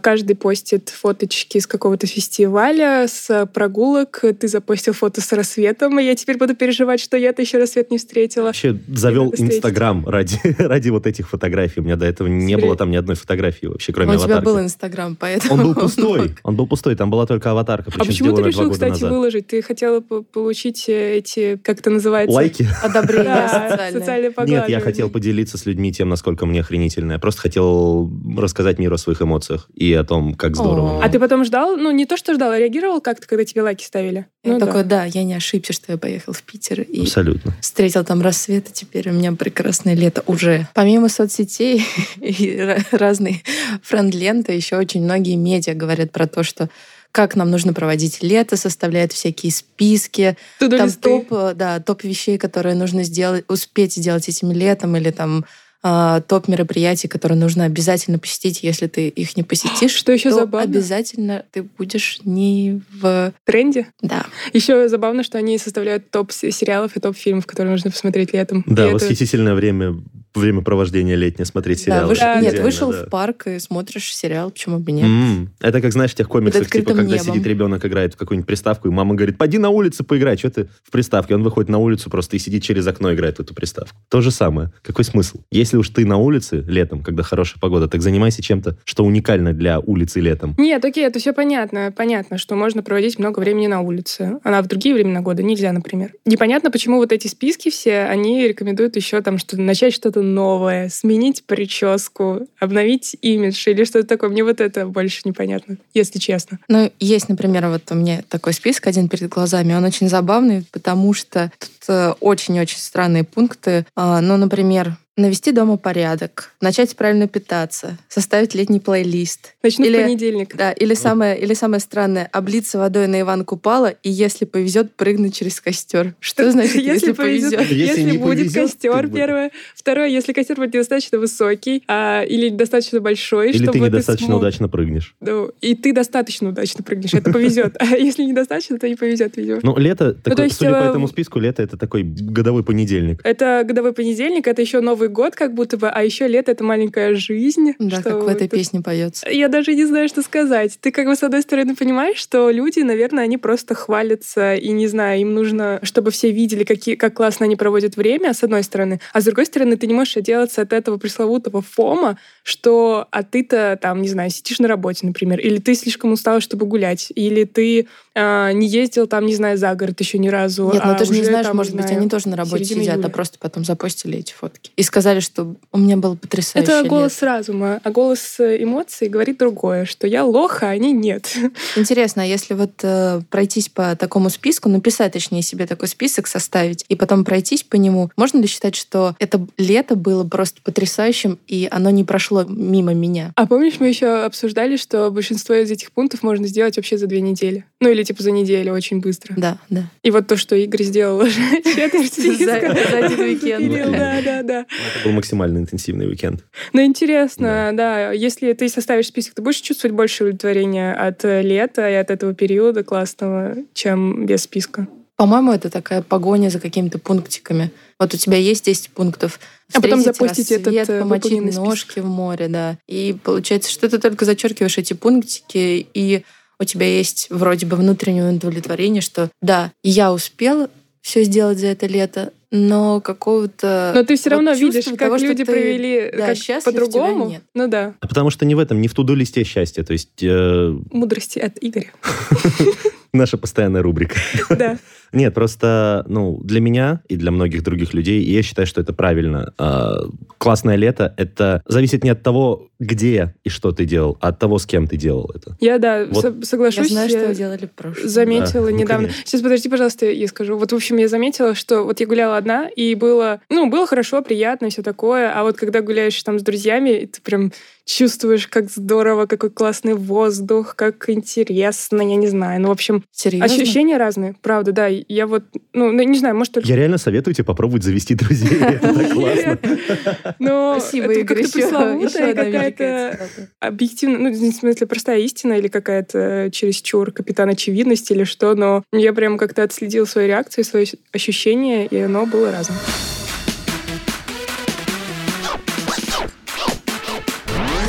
каждый 0.01 0.35
постит 0.35 0.89
фоточки 0.89 1.57
с 1.59 1.65
какого-то 1.67 2.05
фестиваля, 2.05 3.07
с 3.07 3.45
прогулок. 3.53 4.23
Ты 4.39 4.47
запостил 4.47 4.93
фото 4.93 5.21
с 5.21 5.31
рассветом, 5.31 5.99
и 5.99 6.03
я 6.03 6.15
теперь 6.15 6.37
буду 6.37 6.55
переживать, 6.55 6.99
что 6.99 7.15
я-то 7.17 7.41
еще 7.41 7.57
рассвет 7.59 7.89
не 7.91 7.97
встретила. 7.97 8.45
Вообще 8.45 8.77
завел. 8.89 9.33
Инстаграм 9.37 10.07
ради, 10.07 10.37
ради 10.57 10.89
вот 10.89 11.07
этих 11.07 11.29
фотографий. 11.29 11.79
У 11.79 11.83
меня 11.83 11.95
до 11.95 12.05
этого 12.05 12.27
не 12.27 12.57
было 12.57 12.75
там 12.75 12.91
ни 12.91 12.95
одной 12.97 13.15
фотографии 13.15 13.67
вообще, 13.67 13.93
кроме 13.93 14.11
У 14.11 14.15
тебя 14.15 14.25
аватарки. 14.25 14.45
был 14.45 14.59
Инстаграм, 14.59 15.15
поэтому... 15.15 15.53
Он 15.53 15.63
был 15.63 15.75
пустой. 15.81 16.35
Он 16.43 16.55
был 16.55 16.67
пустой, 16.67 16.95
там 16.95 17.09
была 17.09 17.25
только 17.25 17.51
аватарка, 17.51 17.91
А 17.95 18.05
почему 18.05 18.35
ты 18.35 18.43
решил, 18.43 18.69
кстати, 18.71 18.91
назад. 18.91 19.11
выложить? 19.11 19.47
Ты 19.47 19.61
хотела 19.61 20.01
по- 20.01 20.23
получить 20.23 20.89
э, 20.89 21.17
эти, 21.17 21.55
как 21.63 21.79
это 21.79 21.89
называется? 21.89 22.35
Лайки? 22.35 22.67
Одобрение 22.83 23.23
Да, 23.25 23.89
социальное. 23.91 24.33
Нет, 24.45 24.69
я 24.69 24.79
хотел 24.79 25.09
поделиться 25.09 25.57
с 25.57 25.65
людьми 25.65 25.91
тем, 25.93 26.09
насколько 26.09 26.45
мне 26.45 26.61
охренительно. 26.61 27.13
Я 27.13 27.19
просто 27.19 27.41
хотел 27.41 28.11
рассказать 28.37 28.79
миру 28.79 28.95
о 28.95 28.97
своих 28.97 29.21
эмоциях 29.21 29.68
и 29.73 29.93
о 29.93 30.03
том, 30.03 30.33
как 30.35 30.55
здорово. 30.55 31.03
А 31.03 31.07
ты 31.09 31.19
потом 31.19 31.45
ждал? 31.45 31.77
Ну, 31.77 31.91
не 31.91 32.05
то, 32.05 32.17
что 32.17 32.33
ждал, 32.33 32.51
а 32.51 32.59
реагировал 32.59 32.99
как-то, 33.01 33.27
когда 33.27 33.45
тебе 33.45 33.61
лайки 33.61 33.83
ставили? 33.85 34.25
Я 34.43 34.53
Ну 34.53 34.59
да. 34.59 34.65
такой, 34.65 34.83
да, 34.83 35.05
я 35.05 35.23
не 35.23 35.33
ошибся, 35.33 35.71
что 35.73 35.91
я 35.93 35.97
поехал 35.97 36.33
в 36.33 36.41
Питер 36.43 36.81
и 36.81 37.01
Абсолютно. 37.03 37.53
встретил 37.61 38.03
там 38.03 38.21
рассвет, 38.21 38.69
и 38.69 38.73
теперь 38.73 39.09
у 39.09 39.13
меня 39.13 39.31
прекрасное 39.33 39.93
лето 39.95 40.23
уже. 40.27 40.67
Помимо 40.73 41.07
соцсетей 41.09 41.83
и 42.17 42.57
ра- 42.57 42.83
разной 42.91 43.43
френд-ленты, 43.83 44.51
еще 44.53 44.77
очень 44.77 45.03
многие 45.03 45.35
медиа 45.35 45.73
говорят 45.75 46.11
про 46.11 46.27
то, 46.27 46.43
что 46.43 46.69
как 47.11 47.35
нам 47.35 47.49
нужно 47.49 47.73
проводить 47.73 48.21
лето, 48.21 48.55
составляют 48.55 49.13
всякие 49.13 49.51
списки, 49.51 50.37
Туда 50.59 50.77
там 50.77 50.87
листы. 50.87 51.01
топ, 51.01 51.27
э, 51.31 51.53
да, 51.55 51.79
топ 51.79 52.03
вещей, 52.03 52.37
которые 52.37 52.75
нужно 52.75 53.03
сделать, 53.03 53.45
успеть 53.47 53.93
сделать 53.95 54.29
этим 54.29 54.51
летом, 54.51 54.95
или 54.95 55.09
там 55.09 55.43
а, 55.81 56.21
топ 56.21 56.47
мероприятий, 56.47 57.07
которые 57.07 57.37
нужно 57.37 57.63
обязательно 57.65 58.19
посетить, 58.19 58.63
если 58.63 58.87
ты 58.87 59.07
их 59.07 59.37
не 59.37 59.43
посетишь, 59.43 59.91
Что 59.93 60.11
еще 60.11 60.29
то 60.29 60.35
забавно? 60.35 60.63
обязательно 60.69 61.45
ты 61.51 61.63
будешь 61.63 62.19
не 62.25 62.81
в... 62.99 63.33
тренде. 63.45 63.87
Да. 64.01 64.25
Еще 64.53 64.89
забавно, 64.89 65.23
что 65.23 65.37
они 65.37 65.57
составляют 65.57 66.09
топ 66.11 66.31
сериалов 66.31 66.95
и 66.95 66.99
топ 66.99 67.15
фильмов, 67.15 67.45
которые 67.45 67.71
нужно 67.71 67.91
посмотреть 67.91 68.33
летом. 68.33 68.63
Да, 68.67 68.83
И 68.83 68.87
это- 68.87 68.95
восхитительное 68.95 69.53
время, 69.55 69.95
времяпровождение 70.35 71.15
летнее, 71.15 71.45
смотреть 71.45 71.79
Да, 71.79 71.83
сериалы. 71.85 72.13
выш- 72.13 72.19
Да, 72.19 72.41
Нет, 72.41 72.59
вышел 72.59 72.91
да. 72.91 73.03
в 73.05 73.09
парк 73.09 73.47
и 73.47 73.59
смотришь 73.59 74.13
сериал, 74.15 74.51
почему 74.51 74.79
бы 74.79 74.91
нет? 74.91 75.05
М, 75.05 75.53
Это 75.59 75.81
как, 75.81 75.91
знаешь, 75.91 76.11
в 76.11 76.15
тех 76.15 76.27
комиксах, 76.27 76.69
типа, 76.69 76.93
когда 76.93 77.03
небом. 77.17 77.19
сидит 77.33 77.45
ребенок, 77.45 77.85
играет 77.85 78.13
в 78.13 78.17
какую-нибудь 78.17 78.47
приставку, 78.47 78.87
и 78.87 78.91
мама 78.91 79.15
говорит, 79.15 79.37
пойди 79.37 79.57
на 79.57 79.69
улицу 79.69 80.03
поиграй, 80.03 80.37
что 80.37 80.49
ты 80.49 80.67
в 80.83 80.91
приставке? 80.91 81.35
Он 81.35 81.43
выходит 81.43 81.69
на 81.69 81.77
улицу 81.77 82.09
просто 82.09 82.35
и 82.35 82.39
сидит 82.39 82.63
через 82.63 82.85
окно, 82.87 83.13
играет 83.13 83.37
в 83.37 83.41
эту 83.41 83.53
приставку. 83.53 83.95
То 84.09 84.21
же 84.21 84.31
самое. 84.31 84.71
Какой 84.83 85.05
смысл? 85.05 85.39
Если 85.51 85.77
уж 85.77 85.89
ты 85.89 86.05
на 86.05 86.17
улице 86.17 86.63
летом, 86.67 87.01
когда 87.03 87.23
хорошая 87.23 87.59
погода, 87.59 87.87
так 87.87 88.01
занимайся 88.01 88.41
чем-то, 88.41 88.77
что 88.85 89.03
уникально 89.05 89.53
для 89.53 89.79
улицы 89.79 90.19
летом. 90.19 90.55
Нет, 90.57 90.83
окей, 90.85 91.05
это 91.05 91.19
все 91.19 91.33
понятно. 91.33 91.93
Понятно, 91.95 92.37
что 92.37 92.55
можно 92.55 92.83
проводить 92.83 93.19
много 93.19 93.39
времени 93.39 93.67
на 93.67 93.81
улице. 93.81 94.37
А 94.43 94.61
в 94.61 94.67
другие 94.67 94.93
времена 94.95 95.21
года 95.21 95.43
нельзя, 95.43 95.71
например. 95.71 96.13
Непонятно, 96.25 96.71
почему 96.71 96.97
вот 96.97 97.11
эти 97.11 97.27
списки 97.27 97.69
все, 97.69 98.01
они 98.03 98.47
рекомендуют 98.47 98.95
еще 98.95 99.21
там 99.21 99.37
что 99.37 99.59
начать 99.59 99.93
что-то 99.93 100.18
новое, 100.21 100.89
сменить 100.89 101.43
прическу, 101.45 102.47
обновить 102.59 103.15
имидж 103.21 103.69
или 103.69 103.83
что-то 103.83 104.07
такое. 104.07 104.29
Мне 104.29 104.43
вот 104.43 104.61
это 104.61 104.85
больше 104.85 105.21
непонятно, 105.25 105.77
если 105.93 106.19
честно. 106.19 106.59
Ну, 106.67 106.91
есть, 106.99 107.29
например, 107.29 107.67
вот 107.67 107.83
у 107.91 107.95
меня 107.95 108.21
такой 108.27 108.53
список 108.53 108.87
один 108.87 109.09
перед 109.09 109.29
глазами, 109.29 109.73
он 109.73 109.83
очень 109.83 110.09
забавный, 110.09 110.65
потому 110.71 111.13
что 111.13 111.51
тут 111.57 111.71
э, 111.87 112.13
очень-очень 112.19 112.79
странные 112.79 113.23
пункты. 113.23 113.85
А, 113.95 114.21
Ну, 114.21 114.37
например, 114.37 114.97
навести 115.19 115.51
дома 115.51 115.77
порядок, 115.77 116.53
начать 116.61 116.95
правильно 116.95 117.27
питаться, 117.27 117.97
составить 118.07 118.55
летний 118.55 118.79
плейлист. 118.79 119.55
Начну 119.63 119.85
Или- 119.85 119.97
в 119.99 120.01
понедельник. 120.03 120.55
Да, 120.55 120.71
или 120.71 120.93
самое, 120.93 121.39
или 121.39 121.53
самое 121.53 121.79
странное, 121.79 122.29
облиться 122.31 122.77
водой 122.79 123.07
на 123.07 123.21
Иван 123.21 123.45
Купала 123.45 123.87
и, 123.87 124.09
если 124.09 124.45
повезет, 124.45 124.95
прыгнуть 124.95 125.35
через 125.35 125.59
костер. 125.61 126.15
Что 126.19 126.51
значит, 126.51 126.75
если, 126.75 127.11
повезет? 127.11 127.59
Если 127.61 127.75
Если, 127.75 128.01
не 128.03 128.17
будет 128.17 128.51
повезет, 128.51 128.63
костер, 128.71 129.09
первое. 129.09 129.51
Второе, 129.75 130.07
если 130.07 130.33
костер 130.33 130.55
будет 130.55 130.73
недостаточно 130.73 131.19
высокий 131.19 131.83
а, 131.87 132.23
или 132.23 132.49
недостаточно 132.49 132.99
большой, 132.99 133.49
Или 133.49 133.57
чтобы 133.57 133.73
ты 133.73 133.79
недостаточно 133.79 134.27
смог- 134.27 134.39
удачно 134.39 134.69
прыгнешь. 134.69 135.15
Ну, 135.19 135.51
и 135.61 135.75
ты 135.75 135.93
достаточно 135.93 136.49
удачно 136.49 136.83
прыгнешь, 136.83 137.13
это 137.13 137.31
повезет. 137.31 137.75
А 137.79 137.95
если 137.97 138.23
недостаточно, 138.23 138.77
то 138.77 138.87
не 138.87 138.95
повезет, 138.95 139.35
видимо. 139.37 139.59
Ну, 139.63 139.77
лето, 139.77 140.15
есть, 140.25 140.57
судя 140.57 140.71
по 140.71 140.83
э, 140.83 140.89
этому 140.89 141.07
списку, 141.07 141.39
лето 141.39 141.63
это 141.63 141.77
такой 141.77 142.03
годовой 142.03 142.63
понедельник. 142.63 143.21
Это 143.23 143.63
годовой 143.65 143.93
понедельник, 143.93 144.47
это 144.47 144.61
еще 144.61 144.79
Новый 144.81 145.08
год, 145.09 145.35
как 145.35 145.53
будто 145.53 145.77
бы, 145.77 145.89
а 145.89 146.03
еще 146.03 146.27
лето 146.27 146.51
это 146.51 146.63
маленькая 146.63 147.15
жизнь. 147.15 147.73
Да, 147.79 147.99
что 147.99 148.11
как 148.11 148.23
в 148.23 148.27
этой 148.27 148.47
это- 148.47 148.57
песне 148.57 148.81
поется. 148.81 149.29
Я 149.29 149.47
даже 149.47 149.75
не 149.75 149.85
знаю, 149.85 150.07
что 150.07 150.21
сказать. 150.21 150.77
Ты 150.79 150.91
как 150.91 151.05
бы 151.07 151.15
с 151.15 151.23
одной 151.23 151.41
стороны 151.41 151.75
понимаешь, 151.75 152.17
что 152.17 152.49
люди, 152.49 152.79
наверное, 152.79 153.23
они 153.23 153.37
просто 153.37 153.75
хвалятся, 153.75 154.55
и 154.55 154.69
не 154.69 154.87
знаю, 154.87 155.21
им 155.21 155.33
нужно, 155.33 155.79
чтобы 155.83 156.11
все 156.11 156.31
видели, 156.31 156.63
какие, 156.63 156.95
как 156.95 157.13
классно 157.15 157.45
они 157.45 157.55
проводят 157.55 157.97
время, 157.97 158.33
с 158.33 158.43
одной 158.43 158.63
стороны. 158.63 158.99
А 159.13 159.21
с 159.21 159.25
другой 159.25 159.45
стороны, 159.45 159.75
ты 159.77 159.87
не 159.87 159.93
можешь 159.93 160.17
отделаться 160.17 160.61
от 160.61 160.73
этого 160.73 160.97
пресловутого 160.97 161.61
фома, 161.61 162.17
что 162.43 163.07
а 163.11 163.23
ты-то 163.23 163.77
там, 163.81 164.01
не 164.01 164.07
знаю, 164.07 164.29
сидишь 164.29 164.59
на 164.59 164.67
работе, 164.67 165.05
например, 165.05 165.39
или 165.39 165.57
ты 165.57 165.75
слишком 165.75 166.11
устал, 166.11 166.39
чтобы 166.41 166.65
гулять, 166.65 167.11
или 167.15 167.43
ты 167.43 167.87
а, 168.15 168.51
не 168.51 168.67
ездил 168.67 169.07
там, 169.07 169.25
не 169.25 169.35
знаю, 169.35 169.57
за 169.57 169.73
город 169.75 169.99
еще 169.99 170.17
ни 170.17 170.27
разу. 170.29 170.71
Нет, 170.73 170.83
ну 170.83 170.91
а 170.91 170.95
ты 170.95 171.05
же 171.05 171.11
не 171.13 171.23
знаешь, 171.23 171.45
там, 171.45 171.57
может 171.57 171.73
быть, 171.73 171.85
знаю, 171.85 171.99
они 171.99 172.09
тоже 172.09 172.29
на 172.29 172.35
работе 172.35 172.65
сидят, 172.65 172.95
а 172.95 172.99
июля. 172.99 173.09
просто 173.09 173.37
потом 173.39 173.63
запостили 173.63 174.19
эти 174.19 174.33
фотки. 174.33 174.71
И 174.75 174.83
сказали, 174.89 175.19
что 175.19 175.55
у 175.71 175.77
меня 175.77 175.97
было 175.97 176.15
потрясающее 176.15 176.79
Это 176.79 176.89
голос 176.89 177.21
разума, 177.21 177.79
а 177.83 177.91
голос 177.91 178.39
э, 178.39 178.61
эмоций 178.61 179.07
говорит 179.07 179.37
другое, 179.37 179.85
что 179.85 180.07
я 180.07 180.25
лох, 180.25 180.63
а 180.63 180.69
они 180.69 180.91
нет. 180.91 181.31
Интересно, 181.75 182.23
а 182.23 182.25
если 182.25 182.55
вот 182.55 182.71
э, 182.81 183.21
пройтись 183.29 183.69
по 183.69 183.95
такому 183.95 184.31
списку, 184.31 184.67
написать, 184.67 185.13
точнее, 185.13 185.43
себе 185.43 185.67
такой 185.67 185.87
список 185.87 186.25
составить, 186.25 186.83
и 186.89 186.95
потом 186.95 187.23
пройтись 187.23 187.63
по 187.63 187.75
нему, 187.75 188.09
можно 188.17 188.39
ли 188.39 188.47
считать, 188.47 188.75
что 188.75 189.15
это 189.19 189.45
лето 189.57 189.95
было 189.95 190.23
просто 190.27 190.59
потрясающим, 190.63 191.37
и 191.47 191.67
оно 191.69 191.91
не 191.91 192.03
прошло 192.03 192.43
мимо 192.43 192.95
меня? 192.95 193.31
А 193.35 193.45
помнишь, 193.45 193.75
мы 193.79 193.87
еще 193.87 194.23
обсуждали, 194.23 194.75
что 194.75 195.11
большинство 195.11 195.53
из 195.53 195.69
этих 195.69 195.91
пунктов 195.91 196.23
можно 196.23 196.47
сделать 196.47 196.77
вообще 196.77 196.97
за 196.97 197.05
две 197.05 197.21
недели? 197.21 197.63
Ну 197.81 197.89
или 197.89 198.03
типа 198.03 198.21
за 198.23 198.31
неделю 198.31 198.73
очень 198.73 198.99
быстро. 198.99 199.33
Да, 199.37 199.57
да. 199.69 199.89
И 200.03 200.11
вот 200.11 200.27
то, 200.27 200.35
что 200.35 200.55
Игорь 200.55 200.83
сделал 200.83 201.19
уже 201.19 201.39
четверть 201.63 202.13
За- 202.15 202.21
списка. 202.21 202.77
за 202.91 202.97
один 203.05 203.19
уикенд. 203.29 203.71
Да, 203.91 204.21
да, 204.21 204.43
да. 204.43 204.59
Это 204.61 205.05
был 205.05 205.11
максимально 205.13 205.59
интенсивный 205.59 206.07
уикенд. 206.07 206.43
Ну, 206.73 206.83
интересно, 206.83 207.71
да. 207.73 208.11
Если 208.11 208.51
ты 208.53 208.67
составишь 208.67 209.07
список, 209.07 209.35
ты 209.35 209.41
будешь 209.41 209.61
чувствовать 209.61 209.95
больше 209.95 210.23
удовлетворения 210.25 210.93
от 210.93 211.23
э, 211.23 211.41
лета 211.41 211.89
и 211.89 211.93
от 211.93 212.11
этого 212.11 212.33
периода 212.33 212.83
классного, 212.83 213.55
чем 213.73 214.25
без 214.25 214.43
списка. 214.43 214.87
По-моему, 215.15 215.51
это 215.51 215.69
такая 215.69 216.01
погоня 216.01 216.49
за 216.49 216.59
какими-то 216.59 216.97
пунктиками. 216.97 217.71
Вот 217.99 218.13
у 218.13 218.17
тебя 218.17 218.37
есть 218.37 218.65
10 218.65 218.89
пунктов. 218.91 219.39
А 219.73 219.81
потом 219.81 220.01
запустить 220.01 220.51
этот, 220.51 220.67
рассвет, 220.67 220.89
э, 220.89 220.99
помочить 221.01 221.23
выполненный 221.25 221.51
список. 221.51 221.65
ножки 221.65 221.99
в 221.99 222.05
море, 222.05 222.47
да. 222.47 222.77
И 222.87 223.15
получается, 223.23 223.69
что 223.71 223.89
ты 223.89 223.99
только 223.99 224.23
зачеркиваешь 224.25 224.77
эти 224.77 224.93
пунктики, 224.93 225.85
и 225.93 226.23
у 226.59 226.63
тебя 226.65 226.85
есть 226.85 227.27
вроде 227.29 227.65
бы 227.65 227.75
внутреннее 227.75 228.31
удовлетворение, 228.31 229.01
что 229.01 229.29
да, 229.41 229.71
я 229.83 230.11
успел 230.13 230.69
все 231.01 231.23
сделать 231.23 231.59
за 231.59 231.67
это 231.67 231.87
лето, 231.87 232.33
но 232.51 232.99
какого-то... 232.99 233.93
Но 233.95 234.03
ты 234.03 234.15
все 234.15 234.29
вот 234.29 234.35
равно 234.35 234.51
видишь, 234.51 234.85
как 234.85 234.97
того, 234.97 235.17
что 235.17 235.27
люди 235.27 235.45
ты, 235.45 235.51
провели 235.51 236.11
да, 236.11 236.27
как 236.27 236.37
счастлив, 236.37 236.63
по-другому. 236.63 237.25
тебя 237.25 237.31
нет. 237.35 237.43
Ну 237.53 237.67
да. 237.67 237.93
А 237.99 238.07
потому 238.07 238.29
что 238.29 238.45
не 238.45 238.55
в 238.55 238.59
этом, 238.59 238.81
не 238.81 238.87
в 238.87 238.93
туду 238.93 239.15
листе 239.15 239.43
счастья. 239.43 239.83
То 239.83 239.93
есть 239.93 240.21
э, 240.21 240.75
Мудрости 240.91 241.39
от 241.39 241.57
Игоря. 241.61 241.91
наша 243.13 243.37
постоянная 243.37 243.81
рубрика. 243.81 244.15
Да. 244.49 244.77
Нет, 245.13 245.33
просто, 245.33 246.05
ну, 246.07 246.39
для 246.43 246.59
меня 246.61 247.01
и 247.07 247.15
для 247.15 247.31
многих 247.31 247.63
других 247.63 247.93
людей, 247.93 248.21
и 248.23 248.31
я 248.31 248.41
считаю, 248.43 248.65
что 248.67 248.81
это 248.81 248.93
правильно. 248.93 249.53
а, 249.57 250.01
Классное 250.37 250.75
лето— 250.75 251.13
это 251.17 251.61
зависит 251.67 252.03
не 252.03 252.11
от 252.11 252.23
того, 252.23 252.69
где 252.79 253.35
и 253.43 253.49
что 253.49 253.71
ты 253.71 253.83
делал, 253.85 254.17
а 254.21 254.29
от 254.29 254.39
того, 254.39 254.57
с 254.57 254.65
кем 254.65 254.87
ты 254.87 254.95
делал 254.95 255.29
это. 255.35 255.57
Я, 255.59 255.79
да, 255.79 256.05
Вот. 256.09 256.21
со- 256.21 256.27
Я 256.37 256.43
соглашусь. 256.45 256.89
знаю, 256.91 257.09
что 257.09 257.19
я 257.19 257.27
вы 257.27 257.35
делали 257.35 257.65
в 257.65 257.71
прошлом. 257.71 258.07
заметила 258.07 258.65
Да, 258.67 258.71
ну, 258.71 258.77
недавно. 258.77 259.07
конечно. 259.07 259.23
Сейчас, 259.25 259.41
подожди, 259.41 259.67
пожалуйста, 259.69 260.05
я 260.05 260.27
скажу. 260.27 260.57
Вот, 260.57 260.71
в 260.71 260.75
общем, 260.75 260.95
я 260.97 261.07
заметила, 261.09 261.55
что 261.55 261.83
вот 261.83 261.99
я 261.99 262.05
гуляла 262.07 262.37
одна, 262.37 262.69
и 262.69 262.95
было, 262.95 263.41
ну, 263.49 263.69
было 263.69 263.85
хорошо, 263.85 264.21
приятно, 264.21 264.69
все 264.69 264.81
такое. 264.81 265.31
А 265.33 265.43
вот 265.43 265.57
когда 265.57 265.81
гуляешь 265.81 266.21
там 266.23 266.39
с 266.39 266.41
друзьями, 266.43 267.09
ты 267.11 267.21
прям 267.21 267.51
чувствуешь, 267.89 268.47
как 268.47 268.69
здорово, 268.69 269.25
какой 269.25 269.49
классный 269.49 269.95
воздух, 269.95 270.75
как 270.75 271.09
интересно, 271.09 272.01
я 272.01 272.15
не 272.15 272.27
знаю. 272.27 272.61
Ну, 272.61 272.67
в 272.67 272.71
общем, 272.71 273.03
Серьезно? 273.11 273.45
ощущения 273.45 273.97
разные, 273.97 274.35
правда, 274.41 274.71
да. 274.71 274.87
Я 274.87 275.25
вот, 275.25 275.43
ну, 275.73 275.91
ну, 275.91 276.03
не 276.03 276.19
знаю, 276.19 276.35
может, 276.35 276.53
только... 276.53 276.69
Я 276.69 276.75
реально 276.75 276.99
советую 276.99 277.33
тебе 277.33 277.45
попробовать 277.45 277.83
завести 277.83 278.13
друзей. 278.13 278.59
Это 278.59 278.93
так 278.93 279.11
классно. 279.11 279.59
Но 280.39 280.77
Спасибо, 280.79 281.11
это 281.11 281.19
Игорь. 281.21 281.43
как-то 281.43 281.59
Еще, 281.59 282.33
какая-то 282.33 283.19
объективно, 283.59 284.19
ну, 284.19 284.31
в 284.31 284.53
смысле, 284.53 284.85
простая 284.85 285.19
истина 285.19 285.53
или 285.53 285.67
какая-то 285.67 286.49
чересчур 286.51 287.11
капитан 287.11 287.49
очевидность 287.49 288.11
или 288.11 288.23
что, 288.23 288.53
но 288.53 288.83
я 288.91 289.13
прям 289.13 289.37
как-то 289.37 289.63
отследила 289.63 290.05
свою 290.05 290.27
реакцию, 290.27 290.63
свои 290.63 290.85
ощущения, 291.11 291.87
и 291.87 291.97
оно 291.97 292.27
было 292.27 292.51
разным. 292.51 292.77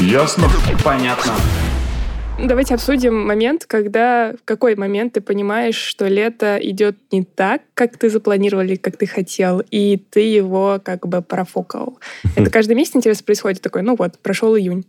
Ясно? 0.01 0.49
Понятно. 0.83 1.33
Давайте 2.39 2.75
обсудим 2.75 3.27
момент, 3.27 3.67
когда 3.67 4.33
в 4.33 4.45
какой 4.47 4.75
момент 4.75 5.13
ты 5.13 5.21
понимаешь, 5.21 5.75
что 5.75 6.07
лето 6.07 6.59
идет 6.63 6.97
не 7.13 7.23
так, 7.23 7.61
как 7.75 7.99
ты 7.99 8.09
запланировал 8.09 8.65
или 8.65 8.77
как 8.77 8.97
ты 8.97 9.07
хотел, 9.07 9.63
и 9.71 9.99
ты 9.99 10.21
его 10.21 10.81
как 10.83 11.07
бы 11.07 11.21
профукал. 11.21 11.99
Это 12.37 12.51
каждый 12.51 12.77
месяц, 12.77 12.97
интересно, 12.97 13.27
происходит 13.27 13.61
такой, 13.61 13.83
ну 13.83 13.95
вот, 13.95 14.19
прошел 14.21 14.57
июнь. 14.57 14.87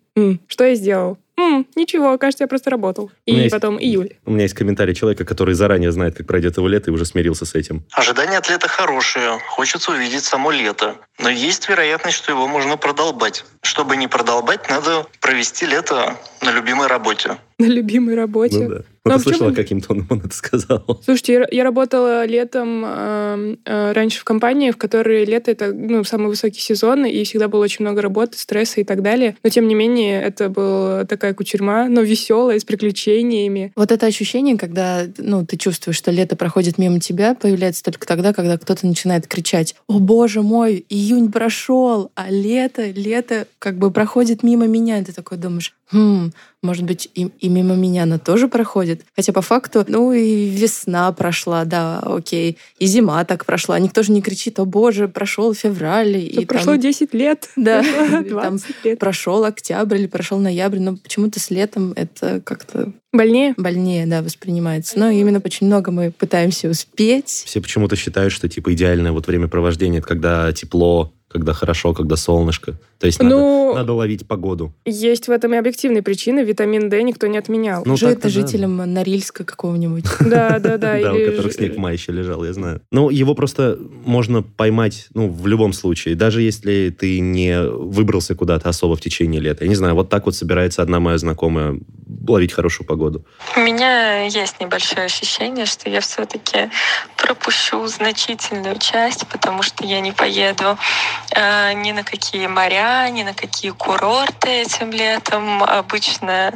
Что 0.48 0.64
я 0.64 0.76
сделал? 0.76 1.18
М, 1.42 1.68
ничего, 1.76 2.18
кажется, 2.20 2.44
я 2.44 2.48
просто 2.48 2.70
работал. 2.70 3.10
И 3.26 3.34
есть- 3.34 3.52
потом 3.52 3.80
июль. 3.80 4.10
У 4.26 4.32
меня 4.32 4.44
есть 4.44 4.54
комментарий 4.54 4.94
человека, 4.94 5.26
который 5.26 5.56
заранее 5.56 5.92
знает, 5.92 6.16
как 6.16 6.28
пройдет 6.28 6.58
его 6.58 6.68
лето 6.68 6.92
и 6.92 6.94
уже 6.94 7.06
смирился 7.06 7.46
с 7.46 7.56
этим. 7.56 7.84
Ожидания 7.92 8.38
от 8.38 8.48
лета 8.50 8.68
хорошие. 8.68 9.40
Хочется 9.48 9.92
увидеть 9.92 10.24
само 10.24 10.52
лето. 10.52 10.96
Но 11.20 11.30
есть 11.30 11.68
вероятность, 11.68 12.18
что 12.18 12.32
его 12.32 12.48
можно 12.48 12.78
продолбать. 12.78 13.46
Чтобы 13.64 13.96
не 13.98 14.08
продолбать, 14.08 14.70
надо 14.70 15.08
провести 15.20 15.66
лето 15.66 16.16
на 16.42 16.52
любимой 16.52 16.88
работе. 16.88 17.38
На 17.58 17.66
любимой 17.66 18.16
работе. 18.16 18.60
Ну 18.60 18.70
да. 18.70 18.82
Ну, 19.04 19.14
а 19.14 19.18
ты 19.18 19.24
слышала, 19.24 19.52
каким 19.52 19.82
тоном 19.82 20.06
он 20.12 20.20
это 20.20 20.36
сказал? 20.36 20.86
Слушайте, 21.04 21.34
я, 21.34 21.48
я 21.50 21.64
работала 21.64 22.24
летом 22.26 22.84
э, 22.86 23.56
раньше 23.66 24.20
в 24.20 24.24
компании, 24.24 24.70
в 24.70 24.78
которой 24.78 25.26
лето 25.26 25.50
это 25.50 25.74
ну, 25.74 26.04
самый 26.04 26.28
высокий 26.28 26.62
сезон, 26.62 27.06
и 27.06 27.24
всегда 27.24 27.48
было 27.48 27.64
очень 27.64 27.84
много 27.84 28.04
работы, 28.04 28.38
стресса 28.38 28.82
и 28.82 28.84
так 28.84 29.02
далее. 29.02 29.38
Но 29.44 29.50
тем 29.50 29.68
не 29.68 29.74
менее, 29.74 30.22
это 30.22 30.50
была 30.50 31.06
такая 31.06 31.34
кучерьма, 31.34 31.88
но 31.88 32.02
веселая, 32.02 32.60
с 32.60 32.64
приключениями. 32.64 33.74
Вот 33.76 33.92
это 33.92 34.06
ощущение, 34.06 34.56
когда 34.56 35.08
ну, 35.18 35.46
ты 35.48 35.58
чувствуешь, 35.58 35.98
что 35.98 36.12
лето 36.12 36.36
проходит 36.36 36.78
мимо 36.78 37.00
тебя, 37.00 37.34
появляется 37.34 37.84
только 37.84 38.06
тогда, 38.06 38.34
когда 38.34 38.60
кто-то 38.60 38.86
начинает 38.86 39.28
кричать 39.28 39.76
«О, 39.88 39.98
боже 39.98 40.44
мой, 40.44 40.86
июнь 40.90 41.32
прошел, 41.32 42.12
а 42.14 42.30
лето, 42.30 42.92
лето 42.92 43.48
как 43.58 43.80
бы 43.80 43.90
проходит 43.90 44.44
мимо 44.44 44.68
меня». 44.68 45.00
И 45.00 45.04
ты 45.04 45.12
такой 45.12 45.40
думаешь, 45.40 45.74
хм, 45.92 46.32
может 46.64 46.84
быть, 46.84 47.10
и, 47.16 47.26
и 47.40 47.50
мимо 47.50 47.76
меня 47.76 48.04
оно 48.04 48.20
тоже 48.20 48.48
проходит. 48.48 49.02
Хотя 49.16 49.34
по 49.34 49.42
факту, 49.42 49.84
ну 49.88 50.14
и 50.14 50.48
весна 50.50 51.12
прошла, 51.12 51.66
да, 51.66 52.00
окей, 52.00 52.58
и 52.78 52.86
зима 52.86 53.24
так 53.26 53.46
прошла. 53.46 53.80
Никто 53.80 54.04
же 54.04 54.12
не 54.12 54.22
кричит 54.22 54.60
«О, 54.60 54.66
боже, 54.66 55.08
прошел 55.08 55.54
февраль». 55.54 56.18
И 56.18 56.46
прошло 56.46 56.74
там 56.74 56.82
10 56.82 57.14
лет, 57.14 57.50
Да. 57.56 57.82
прошло 57.84 58.20
Или 58.20 58.30
там 58.30 58.58
20 58.58 58.86
лет. 58.86 59.00
прошел 59.00 59.44
октябрь 59.44 59.98
или 59.98 60.08
прошел 60.08 60.38
ноябрь, 60.40 60.80
но 60.80 60.98
почему-то 60.98 61.40
с 61.40 61.50
летом 61.50 61.94
это 61.96 62.42
как-то 62.42 62.92
Больнее? 63.12 63.54
больнее, 63.58 64.06
да, 64.06 64.22
воспринимается. 64.22 64.98
Но 65.00 65.10
именно 65.10 65.42
очень 65.44 65.68
много 65.68 65.92
мы 65.92 66.12
пытаемся 66.12 66.70
успеть. 66.70 67.28
Все 67.46 67.60
почему-то 67.60 67.96
считают, 67.96 68.32
что 68.32 68.48
типа 68.48 68.74
идеальное 68.74 69.12
вот 69.12 69.28
времяпровождение 69.28 70.00
это 70.00 70.08
когда 70.08 70.52
тепло, 70.54 71.12
когда 71.32 71.54
хорошо, 71.54 71.94
когда 71.94 72.16
солнышко. 72.16 72.74
То 73.00 73.08
есть 73.08 73.22
надо, 73.22 73.36
Ну, 73.36 73.74
надо 73.76 73.94
ловить 73.94 74.28
погоду. 74.28 74.74
есть 74.86 75.28
в 75.28 75.32
этом 75.32 75.54
и 75.54 75.58
объективные 75.58 76.02
причины. 76.04 76.42
Витамин 76.42 76.90
D 76.90 77.02
никто 77.04 77.28
не 77.28 77.38
отменял. 77.38 77.84
Ну, 77.86 77.94
Уже 77.94 78.08
это 78.10 78.24
да. 78.24 78.30
жителям 78.30 78.78
Норильска 78.78 79.44
какого-нибудь. 79.44 80.06
Да, 80.32 80.60
да, 80.60 80.78
да. 80.78 81.00
Да, 81.02 81.14
у 81.14 81.26
которых 81.26 81.54
снег 81.54 81.76
в 81.76 81.78
мае 81.78 81.96
еще 81.96 82.12
лежал, 82.12 82.44
я 82.46 82.54
знаю. 82.54 82.82
Ну, 82.92 83.10
его 83.10 83.34
просто 83.36 83.78
можно 84.06 84.42
поймать, 84.44 85.08
ну, 85.14 85.30
в 85.30 85.48
любом 85.48 85.74
случае. 85.74 86.16
Даже 86.16 86.42
если 86.42 86.96
ты 86.98 87.20
не 87.20 87.62
выбрался 87.62 88.36
куда-то 88.36 88.70
особо 88.70 88.96
в 88.96 89.02
течение 89.02 89.42
лета. 89.42 89.64
Я 89.66 89.70
не 89.70 89.76
знаю, 89.76 89.96
вот 89.96 90.10
так 90.10 90.26
вот 90.26 90.36
собирается 90.36 90.82
одна 90.82 91.00
моя 91.00 91.18
знакомая 91.18 91.80
ловить 92.28 92.54
хорошую 92.54 92.88
погоду. 92.88 93.26
У 93.56 93.60
меня 93.62 94.24
есть 94.26 94.60
небольшое 94.60 95.06
ощущение, 95.06 95.66
что 95.66 95.90
я 95.90 96.02
все-таки 96.02 96.70
пропущу 97.22 97.86
значительную 97.88 98.78
часть, 98.80 99.28
потому 99.28 99.62
что 99.62 99.86
я 99.86 100.00
не 100.00 100.12
поеду 100.12 100.78
э, 101.32 101.74
ни 101.74 101.92
на 101.92 102.04
какие 102.04 102.48
моря, 102.48 103.08
ни 103.10 103.24
на 103.24 103.34
какие 103.34 103.72
курорты 103.72 104.50
этим 104.50 104.92
летом. 104.92 105.64
Обычно 105.64 106.54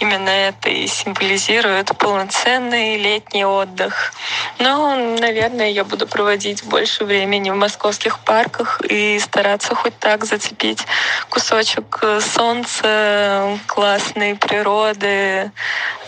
именно 0.00 0.30
это 0.30 0.70
и 0.70 0.86
символизирует 0.86 1.96
полноценный 1.98 2.96
летний 2.96 3.44
отдых. 3.44 4.14
Но, 4.58 4.96
наверное, 4.96 5.70
я 5.70 5.84
буду 5.84 6.06
проводить 6.06 6.64
больше 6.64 7.04
времени 7.04 7.50
в 7.50 7.56
московских 7.56 8.18
парках 8.20 8.80
и 8.88 9.18
стараться 9.18 9.74
хоть 9.74 9.98
так 9.98 10.24
зацепить 10.24 10.86
кусочек 11.28 11.98
э, 12.02 12.20
солнца, 12.20 13.58
классной 13.66 14.34
природы, 14.34 15.52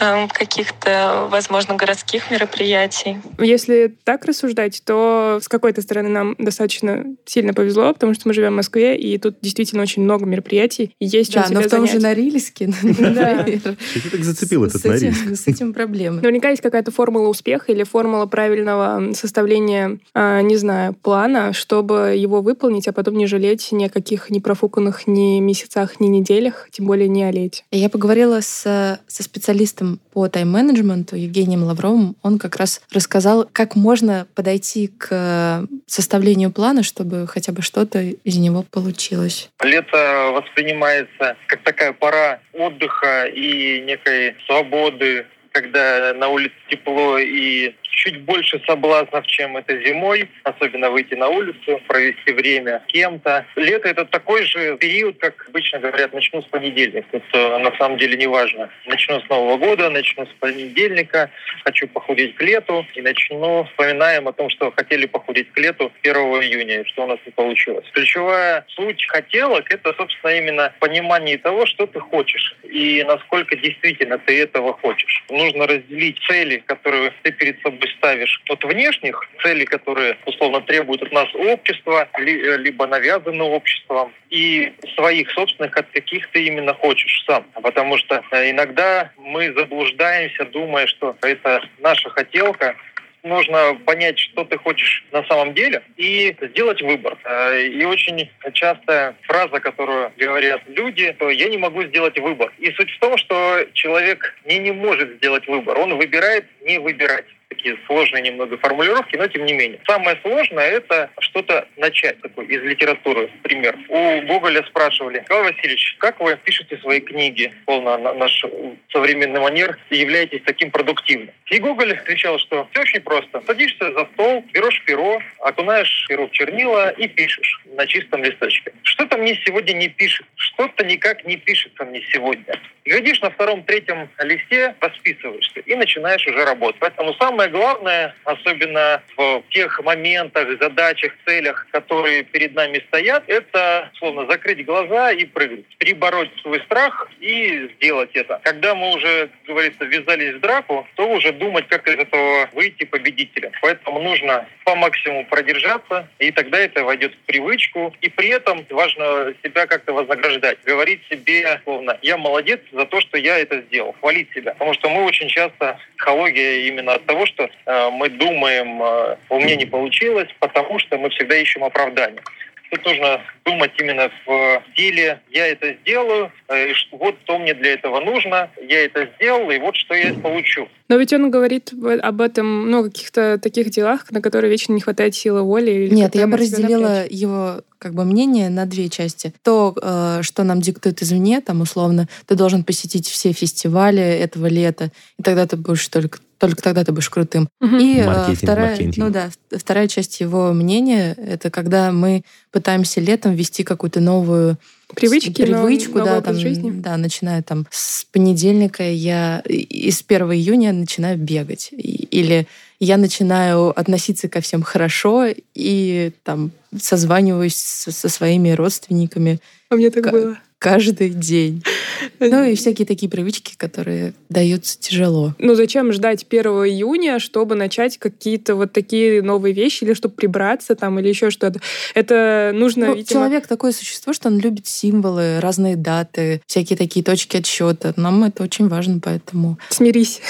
э, 0.00 0.28
каких-то, 0.28 1.28
возможно, 1.30 1.74
городских 1.74 2.30
мероприятий. 2.30 3.20
Если 3.38 3.94
так 4.08 4.24
рассуждать, 4.24 4.80
то 4.86 5.38
с 5.42 5.48
какой-то 5.48 5.82
стороны 5.82 6.08
нам 6.08 6.34
достаточно 6.38 7.04
сильно 7.26 7.52
повезло, 7.52 7.92
потому 7.92 8.14
что 8.14 8.26
мы 8.26 8.32
живем 8.32 8.54
в 8.54 8.56
Москве, 8.56 8.96
и 8.96 9.18
тут 9.18 9.36
действительно 9.42 9.82
очень 9.82 10.02
много 10.02 10.24
мероприятий, 10.24 10.94
и 10.98 11.04
есть 11.04 11.30
чем 11.34 11.42
Да, 11.42 11.48
но 11.50 11.60
себя 11.60 11.68
в 11.68 11.70
том 11.70 11.86
же 11.86 12.00
занять. 12.00 12.16
Норильске, 12.16 12.66
Да. 12.82 12.86
например, 12.86 13.60
ты 13.60 14.10
так 14.10 14.24
зацепил 14.24 14.64
с 14.64 14.76
этот 14.76 14.86
этим- 14.86 15.10
Норильск? 15.12 15.42
С 15.44 15.46
этим 15.46 15.74
проблемы. 15.74 16.22
Наверняка 16.22 16.48
есть 16.48 16.62
какая-то 16.62 16.90
формула 16.90 17.28
успеха 17.28 17.70
или 17.70 17.82
формула 17.82 18.24
правильного 18.24 19.12
составления, 19.12 19.98
а, 20.14 20.40
не 20.40 20.56
знаю, 20.56 20.94
плана, 20.94 21.52
чтобы 21.52 22.14
его 22.16 22.40
выполнить, 22.40 22.88
а 22.88 22.94
потом 22.94 23.14
не 23.18 23.26
жалеть 23.26 23.68
ни 23.72 23.84
о 23.84 23.90
каких 23.90 24.30
ни 24.30 24.38
профуканных 24.38 25.06
ни 25.06 25.38
месяцах, 25.40 26.00
ни 26.00 26.06
неделях, 26.06 26.68
тем 26.70 26.86
более 26.86 27.08
не 27.08 27.24
о 27.24 27.30
лете. 27.30 27.62
Я 27.70 27.90
поговорила 27.90 28.40
с, 28.40 28.62
со 29.06 29.22
специалистом 29.22 30.00
по 30.18 30.28
тайм-менеджменту 30.28 31.14
Евгением 31.14 31.62
Лавровым. 31.62 32.16
Он 32.24 32.40
как 32.40 32.56
раз 32.56 32.82
рассказал, 32.92 33.48
как 33.52 33.76
можно 33.76 34.26
подойти 34.34 34.88
к 34.88 35.64
составлению 35.86 36.50
плана, 36.50 36.82
чтобы 36.82 37.28
хотя 37.28 37.52
бы 37.52 37.62
что-то 37.62 38.00
из 38.00 38.36
него 38.36 38.64
получилось. 38.68 39.48
Лето 39.62 40.32
воспринимается 40.34 41.36
как 41.46 41.62
такая 41.62 41.92
пора 41.92 42.40
отдыха 42.52 43.26
и 43.26 43.80
некой 43.82 44.34
свободы, 44.46 45.24
когда 45.60 46.14
на 46.14 46.28
улице 46.28 46.54
тепло 46.68 47.18
и 47.18 47.74
чуть 47.82 48.20
больше 48.20 48.60
соблазнов, 48.66 49.26
чем 49.26 49.56
это 49.56 49.76
зимой, 49.82 50.28
особенно 50.44 50.90
выйти 50.90 51.14
на 51.14 51.28
улицу, 51.28 51.80
провести 51.88 52.32
время 52.32 52.82
с 52.86 52.92
кем-то. 52.92 53.44
Лето 53.56 53.88
это 53.88 54.04
такой 54.04 54.44
же 54.44 54.76
период, 54.76 55.18
как 55.18 55.46
обычно 55.48 55.80
говорят, 55.80 56.14
начну 56.14 56.42
с 56.42 56.46
понедельника. 56.46 57.08
Это 57.10 57.58
на 57.58 57.76
самом 57.76 57.98
деле 57.98 58.16
не 58.16 58.28
важно. 58.28 58.70
Начну 58.86 59.20
с 59.20 59.28
Нового 59.28 59.56
года, 59.56 59.90
начну 59.90 60.26
с 60.26 60.32
понедельника, 60.38 61.30
хочу 61.64 61.88
похудеть 61.88 62.36
к 62.36 62.42
лету 62.42 62.86
и 62.94 63.02
начну, 63.02 63.64
вспоминаем 63.64 64.28
о 64.28 64.32
том, 64.32 64.48
что 64.50 64.70
хотели 64.70 65.06
похудеть 65.06 65.50
к 65.52 65.58
лету 65.58 65.92
1 66.02 66.14
июня, 66.14 66.82
и 66.82 66.84
что 66.84 67.04
у 67.04 67.06
нас 67.08 67.18
не 67.26 67.32
получилось. 67.32 67.86
Ключевая 67.92 68.64
суть 68.68 69.04
хотелок– 69.08 69.68
это, 69.70 69.92
собственно, 69.94 70.30
именно 70.30 70.72
понимание 70.78 71.36
того, 71.38 71.66
что 71.66 71.86
ты 71.86 71.98
хочешь 71.98 72.54
и 72.62 73.04
насколько 73.06 73.56
действительно 73.56 74.18
ты 74.18 74.40
этого 74.40 74.72
хочешь. 74.74 75.24
Нужно 75.48 75.66
разделить 75.66 76.18
цели, 76.28 76.62
которые 76.66 77.10
ты 77.22 77.32
перед 77.32 77.58
собой 77.62 77.88
ставишь 77.96 78.42
от 78.50 78.62
внешних, 78.64 79.18
цели, 79.42 79.64
которые, 79.64 80.18
условно, 80.26 80.60
требуют 80.60 81.02
от 81.02 81.12
нас 81.12 81.28
общества, 81.34 82.06
ли- 82.18 82.42
э, 82.42 82.58
либо 82.58 82.86
навязаны 82.86 83.42
обществом, 83.44 84.12
и 84.28 84.74
своих 84.94 85.30
собственных, 85.30 85.74
от 85.74 85.86
каких 85.90 86.28
ты 86.32 86.44
именно 86.44 86.74
хочешь 86.74 87.24
сам. 87.26 87.44
Потому 87.62 87.96
что 87.96 88.22
э, 88.30 88.50
иногда 88.50 89.10
мы 89.16 89.50
заблуждаемся, 89.54 90.44
думая, 90.44 90.86
что 90.86 91.16
это 91.22 91.62
наша 91.78 92.10
хотелка, 92.10 92.76
нужно 93.22 93.78
понять, 93.84 94.18
что 94.18 94.44
ты 94.44 94.58
хочешь 94.58 95.04
на 95.12 95.24
самом 95.24 95.54
деле, 95.54 95.82
и 95.96 96.36
сделать 96.40 96.82
выбор. 96.82 97.18
Э, 97.24 97.66
И 97.66 97.84
очень 97.84 98.30
частая 98.52 99.14
фраза, 99.22 99.60
которую 99.60 100.12
говорят 100.16 100.62
люди, 100.68 101.12
что 101.16 101.30
я 101.30 101.48
не 101.48 101.58
могу 101.58 101.82
сделать 101.84 102.18
выбор. 102.18 102.52
И 102.58 102.70
суть 102.72 102.90
в 102.90 102.98
том, 102.98 103.16
что 103.18 103.66
человек 103.74 104.34
не, 104.44 104.58
не 104.58 104.72
может 104.72 105.16
сделать 105.16 105.46
выбор. 105.46 105.78
Он 105.78 105.96
выбирает 105.96 106.44
не 106.62 106.78
выбирать 106.78 107.26
такие 107.48 107.76
сложные 107.86 108.22
немного 108.22 108.56
формулировки, 108.58 109.16
но 109.16 109.26
тем 109.26 109.44
не 109.44 109.52
менее. 109.52 109.80
Самое 109.86 110.18
сложное– 110.22 110.70
это 110.70 111.10
что-то 111.20 111.66
начать, 111.76 112.20
такой 112.20 112.46
из 112.46 112.62
литературы, 112.62 113.30
пример. 113.42 113.76
У 113.88 114.22
Гоголя 114.22 114.62
спрашивали, 114.64 115.20
Николай 115.20 115.52
Васильевич, 115.52 115.96
как 115.98 116.20
вы 116.20 116.36
пишете 116.36 116.78
свои 116.78 117.00
книги, 117.00 117.52
полно 117.64 117.98
на 117.98 118.14
наш 118.14 118.44
современный 118.92 119.40
манер, 119.40 119.78
и 119.90 119.96
являетесь 119.96 120.42
таким 120.44 120.70
продуктивным? 120.70 121.30
И 121.50 121.58
Гоголь 121.58 121.94
отвечал, 121.94 122.38
что 122.38 122.68
все 122.70 122.82
очень 122.82 123.00
просто. 123.00 123.42
Садишься 123.46 123.92
за 123.92 124.06
стол, 124.12 124.44
берешь 124.52 124.82
перо, 124.84 125.20
окунаешь 125.40 126.06
перо 126.08 126.28
в 126.28 126.30
чернила 126.32 126.90
и 126.90 127.08
пишешь 127.08 127.60
на 127.74 127.86
чистом 127.86 128.22
листочке. 128.22 128.72
Что-то 128.82 129.16
мне 129.16 129.34
сегодня 129.46 129.72
не 129.72 129.88
пишет, 129.88 130.26
что-то 130.36 130.84
никак 130.84 131.24
не 131.24 131.36
пишется 131.36 131.84
мне 131.84 132.02
сегодня. 132.12 132.60
И 132.84 132.90
глядишь, 132.90 133.20
на 133.20 133.30
втором-третьем 133.30 134.08
листе 134.18 134.74
расписываешься 134.80 135.60
и 135.60 135.74
начинаешь 135.74 136.26
уже 136.26 136.44
работать. 136.44 136.80
Поэтому 136.80 137.14
самое 137.38 137.50
главное, 137.50 138.14
особенно 138.24 139.02
в 139.16 139.42
тех 139.50 139.80
моментах, 139.84 140.48
задачах, 140.60 141.12
целях, 141.24 141.66
которые 141.70 142.24
перед 142.24 142.54
нами 142.54 142.82
стоят, 142.88 143.24
это, 143.28 143.90
словно, 143.98 144.26
закрыть 144.26 144.64
глаза 144.64 145.12
и 145.12 145.24
прыгнуть. 145.24 145.66
Перебороть 145.78 146.30
свой 146.42 146.60
страх 146.62 147.08
и 147.20 147.70
сделать 147.76 148.10
это. 148.14 148.40
Когда 148.42 148.74
мы 148.74 148.94
уже, 148.94 149.28
как 149.28 149.54
говорится, 149.54 149.84
ввязались 149.84 150.34
в 150.34 150.40
драку, 150.40 150.86
то 150.96 151.08
уже 151.08 151.32
думать, 151.32 151.68
как 151.68 151.86
из 151.88 151.94
этого 151.94 152.48
выйти 152.52 152.84
победителем. 152.84 153.52
Поэтому 153.62 154.00
нужно 154.00 154.46
по 154.64 154.74
максимуму 154.74 155.24
продержаться, 155.26 156.08
и 156.18 156.32
тогда 156.32 156.58
это 156.58 156.82
войдет 156.82 157.14
в 157.14 157.26
привычку. 157.26 157.94
И 158.00 158.08
при 158.08 158.28
этом 158.28 158.66
важно 158.70 159.32
себя 159.44 159.66
как-то 159.66 159.92
вознаграждать 159.92 160.18
награждать, 160.18 160.58
говорить 160.64 161.00
себе, 161.10 161.60
словно, 161.64 161.98
я 162.02 162.16
молодец 162.16 162.60
за 162.72 162.84
то, 162.86 163.00
что 163.00 163.16
я 163.18 163.38
это 163.38 163.60
сделал, 163.62 163.94
хвалить 164.00 164.32
себя. 164.34 164.52
Потому 164.52 164.74
что 164.74 164.88
мы 164.90 165.04
очень 165.04 165.28
часто, 165.28 165.78
психология 165.96 166.68
именно 166.68 166.94
от 166.94 167.06
того, 167.06 167.26
что 167.28 167.48
э, 167.66 167.90
мы 167.90 168.08
думаем, 168.08 168.82
э, 168.82 169.16
у 169.30 169.38
меня 169.38 169.56
не 169.56 169.66
получилось, 169.66 170.28
потому 170.40 170.78
что 170.78 170.98
мы 170.98 171.10
всегда 171.10 171.36
ищем 171.36 171.64
оправдание. 171.64 172.22
Тут 172.70 172.84
нужно 172.84 173.22
думать 173.44 173.70
именно 173.78 174.10
в 174.26 174.62
стиле 174.72 175.20
«я 175.30 175.46
это 175.46 175.74
сделаю», 175.80 176.30
э, 176.48 176.72
вот 176.92 177.16
что 177.24 177.38
мне 177.38 177.54
для 177.54 177.72
этого 177.72 178.00
нужно, 178.00 178.50
я 178.68 178.84
это 178.84 179.08
сделал, 179.16 179.50
и 179.50 179.58
вот 179.58 179.74
что 179.76 179.94
я 179.94 180.12
получу. 180.14 180.68
Но 180.88 180.96
ведь 180.96 181.12
он 181.12 181.30
говорит 181.30 181.72
об 182.02 182.20
этом, 182.20 182.70
ну, 182.70 182.84
каких-то 182.84 183.38
таких 183.38 183.70
делах, 183.70 184.10
на 184.10 184.20
которые 184.20 184.50
вечно 184.50 184.74
не 184.74 184.80
хватает 184.80 185.14
силы 185.14 185.42
воли. 185.42 185.70
Или 185.70 185.94
Нет, 185.94 186.14
я 186.14 186.26
бы 186.26 186.36
разделила 186.36 187.06
его 187.08 187.62
как 187.78 187.94
бы 187.94 188.04
мнение 188.04 188.50
на 188.50 188.66
две 188.66 188.88
части. 188.88 189.32
То, 189.42 189.74
э, 189.80 190.22
что 190.22 190.42
нам 190.44 190.60
диктует 190.60 191.00
извне, 191.00 191.40
там 191.40 191.62
условно, 191.62 192.06
ты 192.26 192.34
должен 192.34 192.64
посетить 192.64 193.06
все 193.06 193.32
фестивали 193.32 194.02
этого 194.02 194.46
лета, 194.46 194.90
и 195.18 195.22
тогда 195.22 195.46
ты 195.46 195.56
будешь 195.56 195.86
только 195.88 196.18
только 196.38 196.62
тогда 196.62 196.84
ты 196.84 196.92
будешь 196.92 197.10
крутым. 197.10 197.48
Мгм. 197.60 197.78
И 197.78 197.98
э, 197.98 198.06
Маркетинг, 198.06 198.38
вторая, 198.38 198.68
маркетинг. 198.70 198.96
ну 198.96 199.10
да, 199.10 199.30
вторая 199.58 199.88
часть 199.88 200.20
его 200.20 200.52
мнения 200.52 201.14
это 201.18 201.50
когда 201.50 201.90
мы 201.92 202.22
пытаемся 202.52 203.00
летом 203.00 203.34
ввести 203.34 203.64
какую-то 203.64 204.00
новую 204.00 204.56
Привычки, 204.94 205.30
привычку, 205.42 205.98
новый 205.98 206.12
да, 206.14 206.20
там, 206.22 206.36
жизни. 206.36 206.70
да, 206.70 206.96
начиная 206.96 207.42
там 207.42 207.66
с 207.70 208.04
понедельника 208.06 208.82
я 208.88 209.40
и 209.46 209.90
с 209.90 210.02
1 210.06 210.32
июня 210.32 210.72
начинаю 210.72 211.18
бегать. 211.18 211.68
И- 211.72 212.04
Или 212.10 212.46
я 212.80 212.96
начинаю 212.96 213.78
относиться 213.78 214.28
ко 214.28 214.40
всем 214.40 214.62
хорошо 214.62 215.26
и 215.54 216.12
там 216.24 216.50
созваниваюсь 216.80 217.56
со, 217.56 217.90
со 217.92 218.08
своими 218.08 218.50
родственниками 218.50 219.40
А 219.70 219.76
мне 219.76 219.90
так 219.90 220.10
было. 220.10 220.38
каждый 220.58 221.10
день. 221.10 221.62
Ну 222.20 222.44
и 222.44 222.54
всякие 222.54 222.86
такие 222.86 223.08
привычки, 223.10 223.54
которые 223.56 224.12
даются 224.28 224.78
тяжело. 224.78 225.34
Ну 225.38 225.54
зачем 225.56 225.92
ждать 225.92 226.24
1 226.28 226.42
июня, 226.46 227.18
чтобы 227.18 227.54
начать 227.56 227.98
какие-то 227.98 228.54
вот 228.54 228.72
такие 228.72 229.20
новые 229.20 229.52
вещи, 229.52 229.82
или 229.84 229.94
чтобы 229.94 230.14
прибраться 230.14 230.74
там, 230.76 230.98
или 231.00 231.08
еще 231.08 231.30
что-то? 231.30 231.60
Это 231.94 232.52
нужно, 232.54 232.86
Ну, 232.86 232.94
видимо... 232.94 233.20
человек 233.20 233.46
такое 233.48 233.72
существо, 233.72 234.12
что 234.12 234.28
он 234.28 234.38
любит 234.38 234.66
символы, 234.68 235.40
разные 235.40 235.74
даты, 235.76 236.40
всякие 236.46 236.76
такие 236.76 237.04
точки 237.04 237.36
отсчета. 237.38 237.94
Нам 237.96 238.22
это 238.24 238.44
очень 238.44 238.68
важно, 238.68 239.00
поэтому 239.00 239.58
Смирись. 239.70 240.20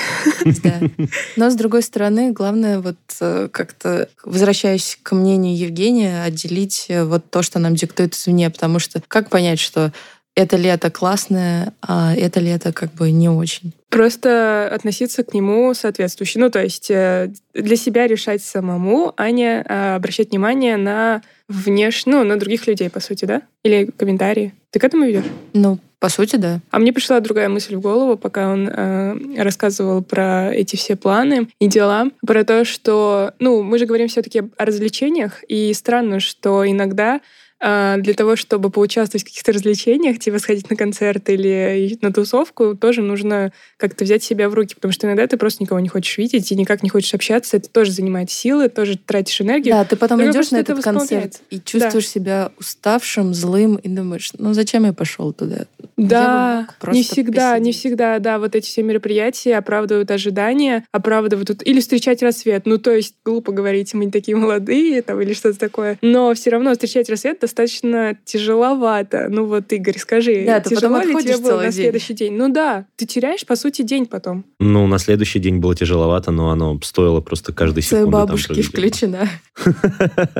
Да. 0.63 0.81
Но 1.37 1.51
с 1.51 1.55
другой 1.55 1.83
стороны, 1.83 2.33
главное 2.39 2.81
вот 2.81 2.97
э, 3.21 3.49
как-то, 3.53 4.09
возвращаясь 4.25 4.99
к 5.03 5.13
мнению 5.13 5.59
Евгения, 5.59 6.23
отделить 6.23 6.87
э, 6.89 7.05
вот 7.05 7.31
то, 7.31 7.43
что 7.43 7.59
нам 7.59 7.75
диктует 7.75 8.15
извне, 8.15 8.49
потому 8.49 8.79
что 8.79 9.03
как 9.09 9.29
понять, 9.29 9.59
что 9.59 9.93
это 10.37 10.57
лето 10.57 10.89
классное, 10.89 11.75
а 11.83 12.15
это 12.15 12.39
лето 12.39 12.73
как 12.73 12.95
бы 12.95 13.11
не 13.11 13.29
очень. 13.29 13.73
Просто 13.89 14.69
относиться 14.73 15.25
к 15.25 15.35
нему 15.35 15.75
соответствующе. 15.75 16.39
Ну, 16.39 16.49
то 16.49 16.63
есть 16.63 16.93
э, 16.93 17.33
для 17.55 17.75
себя 17.75 18.07
решать 18.07 18.41
самому, 18.41 19.13
а 19.17 19.33
не 19.33 19.61
э, 19.61 19.95
обращать 19.97 20.31
внимание 20.31 20.77
на 20.77 21.23
внешне, 21.49 22.13
ну, 22.13 22.23
на 22.23 22.39
других 22.39 22.69
людей, 22.69 22.89
по 22.89 23.01
сути, 23.01 23.25
да? 23.25 23.43
Или 23.65 23.91
комментарии. 23.97 24.55
Ты 24.71 24.79
к 24.79 24.85
этому 24.85 25.07
ведешь? 25.07 25.25
Ну, 25.55 25.81
по 26.01 26.09
сути, 26.09 26.37
да. 26.37 26.61
А 26.71 26.79
мне 26.79 26.93
пришла 26.93 27.21
другая 27.21 27.49
мысль 27.49 27.77
в 27.77 27.81
голову, 27.81 28.17
пока 28.17 28.51
он 28.51 28.69
э, 28.69 29.43
рассказывал 29.43 30.03
про 30.03 30.53
эти 30.55 30.77
все 30.77 30.95
планы 30.95 31.49
и 31.59 31.67
дела, 31.67 32.11
про 32.27 32.45
то, 32.45 32.65
что, 32.65 33.33
ну, 33.41 33.63
мы 33.63 33.79
же 33.79 33.87
говорим 33.87 34.09
все-таки 34.09 34.43
о 34.57 34.65
развлечениях, 34.65 35.43
и 35.49 35.73
странно, 35.75 36.21
что 36.21 36.69
иногда 36.69 37.21
для 37.61 38.15
того, 38.15 38.37
чтобы 38.37 38.71
поучаствовать 38.71 39.23
в 39.23 39.27
каких-то 39.27 39.53
развлечениях, 39.53 40.19
типа 40.19 40.39
сходить 40.39 40.71
на 40.71 40.77
концерт 40.77 41.29
или 41.29 41.99
на 42.03 42.13
тусовку, 42.13 42.77
тоже 42.77 43.03
нужно 43.03 43.53
как-то 43.77 44.05
взять 44.05 44.23
себя 44.23 44.49
в 44.49 44.55
руки, 44.55 44.75
потому 44.75 44.93
что 44.93 45.07
иногда 45.07 45.27
ты 45.27 45.37
просто 45.37 45.63
никого 45.63 45.81
не 45.81 45.89
хочешь 45.89 46.17
видеть 46.19 46.53
и 46.53 46.57
никак 46.57 46.83
не 46.83 46.89
хочешь 46.89 47.15
общаться, 47.15 47.57
это 47.57 47.69
тоже 47.69 47.91
занимает 47.91 48.31
силы, 48.31 48.69
тоже 48.69 48.97
тратишь 48.97 49.41
энергию. 49.41 49.75
Да, 49.75 49.85
ты 49.85 49.97
потом 49.97 50.19
Другой 50.19 50.35
идешь 50.35 50.51
на 50.51 50.59
этот 50.59 50.79
это 50.79 50.83
концерт 50.83 51.41
и 51.51 51.61
чувствуешь 51.61 52.09
себя 52.09 52.53
уставшим, 52.59 53.35
злым, 53.35 53.77
и 53.77 53.89
думаешь, 53.89 54.31
ну 54.39 54.53
зачем 54.53 54.85
я 54.85 54.93
пошел 54.93 55.33
туда? 55.33 55.67
Да, 55.97 56.69
не 56.87 57.03
всегда, 57.03 57.59
не 57.59 57.71
посидеть. 57.71 57.81
всегда, 57.81 58.19
да, 58.21 58.39
вот 58.39 58.55
эти 58.55 58.67
все 58.67 58.83
мероприятия 58.83 59.57
оправдывают 59.57 60.11
ожидания, 60.11 60.85
оправдывают 60.93 61.49
тут 61.49 61.67
или 61.67 61.81
встречать 61.81 62.23
рассвет. 62.23 62.67
Ну, 62.67 62.79
то 62.79 62.93
есть, 62.93 63.17
глупо 63.25 63.51
говорить, 63.51 63.95
мы 63.95 64.05
не 64.05 64.11
такие 64.13 64.37
молодые, 64.37 65.03
там, 65.03 65.21
или 65.21 65.33
что-то 65.33 65.59
такое. 65.59 65.99
Но 66.03 66.33
все 66.35 66.51
равно 66.51 66.73
встречать 66.73 67.11
рассвет 67.11 67.41
достаточно 67.49 68.17
тяжеловато. 68.25 69.27
Ну 69.31 69.47
вот, 69.47 69.73
Игорь, 69.73 69.99
скажи, 69.99 70.45
Да, 70.47 70.61
тяжело 70.61 70.99
ли 71.01 71.15
тебе 71.23 71.39
было 71.39 71.57
на 71.57 71.63
день. 71.65 71.73
следующий 71.73 72.15
день? 72.15 72.37
Ну 72.37 72.49
да, 72.51 72.87
ты 72.97 73.07
теряешь, 73.07 73.45
по 73.47 73.57
сути, 73.57 73.83
день 73.83 74.07
потом. 74.07 74.45
Ну, 74.61 74.87
на 74.87 74.99
следующий 74.99 75.39
день 75.39 75.59
было 75.59 75.75
тяжеловато, 75.75 76.31
но 76.31 76.51
оно 76.51 76.79
стоило 76.83 77.21
просто 77.21 77.53
каждой 77.53 77.83
Своей 77.83 78.03
секунды. 78.03 78.17
там 78.19 78.27
бабушки 78.27 78.63
включена. 78.63 79.29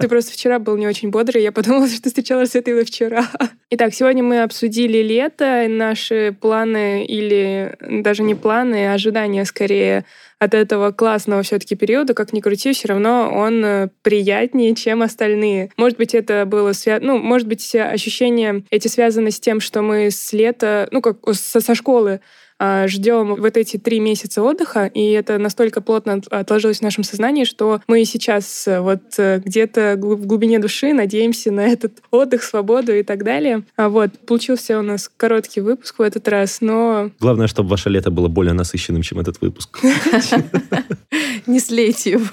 Ты 0.01 0.09
просто 0.09 0.33
вчера 0.33 0.59
был 0.59 0.77
не 0.77 0.87
очень 0.87 1.11
бодрый, 1.11 1.43
я 1.43 1.53
подумала, 1.53 1.89
что 1.89 2.03
ты 2.03 2.09
встречала 2.09 2.43
рассвет 2.43 2.69
именно 2.69 2.85
вчера. 2.85 3.29
Итак, 3.71 3.95
сегодня 3.95 4.23
мы 4.23 4.43
обсудили 4.43 4.99
лето, 4.99 5.67
наши 5.69 6.35
планы 6.41 7.05
или 7.05 7.77
даже 7.81 8.23
не 8.23 8.35
планы, 8.35 8.89
а 8.89 8.95
ожидания 8.95 9.45
скорее 9.45 10.05
от 10.39 10.55
этого 10.55 10.93
классного 10.93 11.43
все-таки 11.43 11.75
периода, 11.75 12.15
как 12.15 12.33
ни 12.33 12.41
крути, 12.41 12.73
все 12.73 12.89
равно 12.89 13.31
он 13.35 13.65
э, 13.65 13.89
приятнее, 14.03 14.75
чем 14.77 15.03
остальные. 15.03 15.71
Может 15.77 15.99
быть, 15.99 16.15
это 16.15 16.47
было 16.47 16.73
связано, 16.73 17.15
ну, 17.15 17.19
может 17.19 17.49
быть, 17.49 17.75
ощущения 17.75 18.63
эти 18.71 18.87
связаны 18.87 19.33
с 19.33 19.41
тем, 19.41 19.59
что 19.59 19.83
мы 19.83 20.11
с 20.11 20.33
лета, 20.33 20.89
ну, 20.93 21.03
как 21.03 21.19
со, 21.33 21.61
со 21.61 21.75
школы 21.75 22.21
ждем 22.61 23.35
вот 23.37 23.57
эти 23.57 23.77
три 23.77 24.01
месяца 24.01 24.43
отдыха, 24.43 24.87
и 24.87 25.11
это 25.11 25.39
настолько 25.39 25.81
плотно 25.81 26.15
от- 26.15 26.27
отложилось 26.29 26.79
в 26.79 26.83
нашем 26.83 27.05
сознании, 27.05 27.45
что 27.45 27.81
мы 27.87 28.05
сейчас 28.05 28.67
э, 28.67 28.81
вот 28.81 29.03
э, 29.19 29.41
где-то 29.45 29.95
в 29.97 30.27
глубине 30.27 30.59
души 30.59 30.93
надеемся 30.93 31.51
на 31.53 31.61
этот 31.61 32.03
отдых, 32.11 32.43
свободу 32.43 32.93
и 32.95 33.03
так 33.03 33.25
далее. 33.25 33.63
А 33.77 33.89
вот, 33.89 34.19
получился 34.27 34.79
у 34.79 34.83
нас 34.83 35.11
короткий 35.17 35.61
выпуск 35.61 35.99
в 35.99 36.03
этот 36.03 36.27
раз, 36.29 36.61
но 36.61 37.11
Главное, 37.21 37.47
чтобы 37.47 37.71
ваше 37.71 37.91
лето 37.91 38.11
было 38.11 38.29
более 38.29 38.55
насыщенным, 38.55 39.03
чем 39.03 39.21
этот 39.21 39.41
выпуск. 39.41 39.81
Не 41.47 41.61
слейте 41.61 42.11
его. 42.13 42.27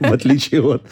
В 0.00 0.12
отличие 0.12 0.62
от... 0.62 0.82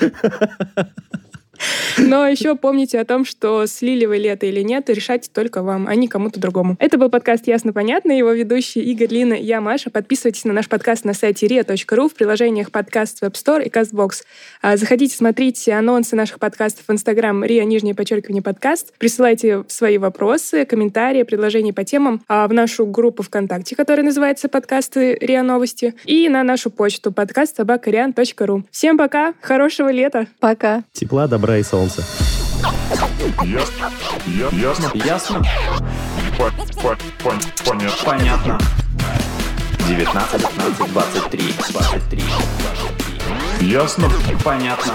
Но 1.98 2.26
еще 2.26 2.54
помните 2.54 3.00
о 3.00 3.04
том, 3.04 3.24
что 3.24 3.66
слили 3.66 4.06
вы 4.06 4.18
лето 4.18 4.46
или 4.46 4.60
нет, 4.60 4.88
решать 4.90 5.30
только 5.32 5.62
вам, 5.62 5.86
а 5.88 5.94
не 5.94 6.08
кому-то 6.08 6.40
другому. 6.40 6.76
Это 6.78 6.98
был 6.98 7.10
подкаст 7.10 7.46
«Ясно-понятно». 7.46 8.12
Его 8.12 8.32
ведущий 8.32 8.80
Игорь 8.80 9.08
Лина 9.08 9.34
и 9.34 9.44
я, 9.44 9.60
Маша. 9.60 9.90
Подписывайтесь 9.90 10.44
на 10.44 10.52
наш 10.52 10.68
подкаст 10.68 11.04
на 11.04 11.14
сайте 11.14 11.46
ria.ru 11.46 12.08
в 12.08 12.14
приложениях 12.14 12.70
подкаст 12.70 13.22
Web 13.22 13.32
Store 13.32 13.64
и 13.64 13.68
CastBox. 13.68 14.22
А, 14.62 14.76
Заходите, 14.76 15.16
смотрите 15.16 15.72
анонсы 15.72 16.14
наших 16.16 16.38
подкастов 16.38 16.84
в 16.86 16.92
Инстаграм 16.92 17.42
ria, 17.42 17.64
нижнее 17.64 17.94
подчеркивание, 17.94 18.42
подкаст. 18.42 18.92
Присылайте 18.98 19.64
свои 19.68 19.98
вопросы, 19.98 20.64
комментарии, 20.64 21.22
предложения 21.22 21.72
по 21.72 21.84
темам 21.84 22.22
а, 22.28 22.46
в 22.46 22.52
нашу 22.52 22.86
группу 22.86 23.22
ВКонтакте, 23.22 23.74
которая 23.74 24.04
называется 24.04 24.48
«Подкасты 24.48 25.14
РИА 25.20 25.42
Новости», 25.42 25.94
и 26.04 26.28
на 26.28 26.42
нашу 26.42 26.70
почту 26.70 27.12
подкаст 27.12 27.56
собакариан.ру. 27.56 28.64
Всем 28.70 28.96
пока, 28.98 29.34
хорошего 29.40 29.90
лета! 29.90 30.26
Пока. 30.40 30.84
Тепла, 30.92 31.26
добра 31.26 31.47
и 31.56 31.62
солнца. 31.62 32.04
Ясно. 33.44 33.90
Ясно. 34.52 34.90
Ясно? 34.94 35.42
По- 36.36 36.50
по- 36.80 36.96
пон- 37.22 37.42
Понятно. 37.64 38.04
Понятно. 38.04 38.58
19, 39.88 40.42
15, 40.48 40.92
23, 40.92 41.54
23, 41.72 42.22
23. 43.58 43.68
Ясно. 43.70 44.10
Понятно. 44.44 44.92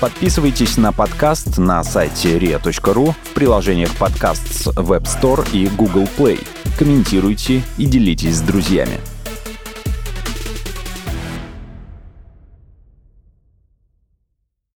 Подписывайтесь 0.00 0.76
на 0.76 0.92
подкаст 0.92 1.56
на 1.56 1.82
сайте 1.84 2.36
ria.ru 2.38 3.12
в 3.22 3.28
приложениях 3.34 3.94
подкаст 3.96 4.52
с 4.52 4.66
Web 4.66 5.04
Store 5.04 5.48
и 5.52 5.66
Google 5.68 6.08
Play. 6.18 6.44
Комментируйте 6.78 7.62
и 7.78 7.86
делитесь 7.86 8.36
с 8.36 8.40
друзьями. 8.40 8.98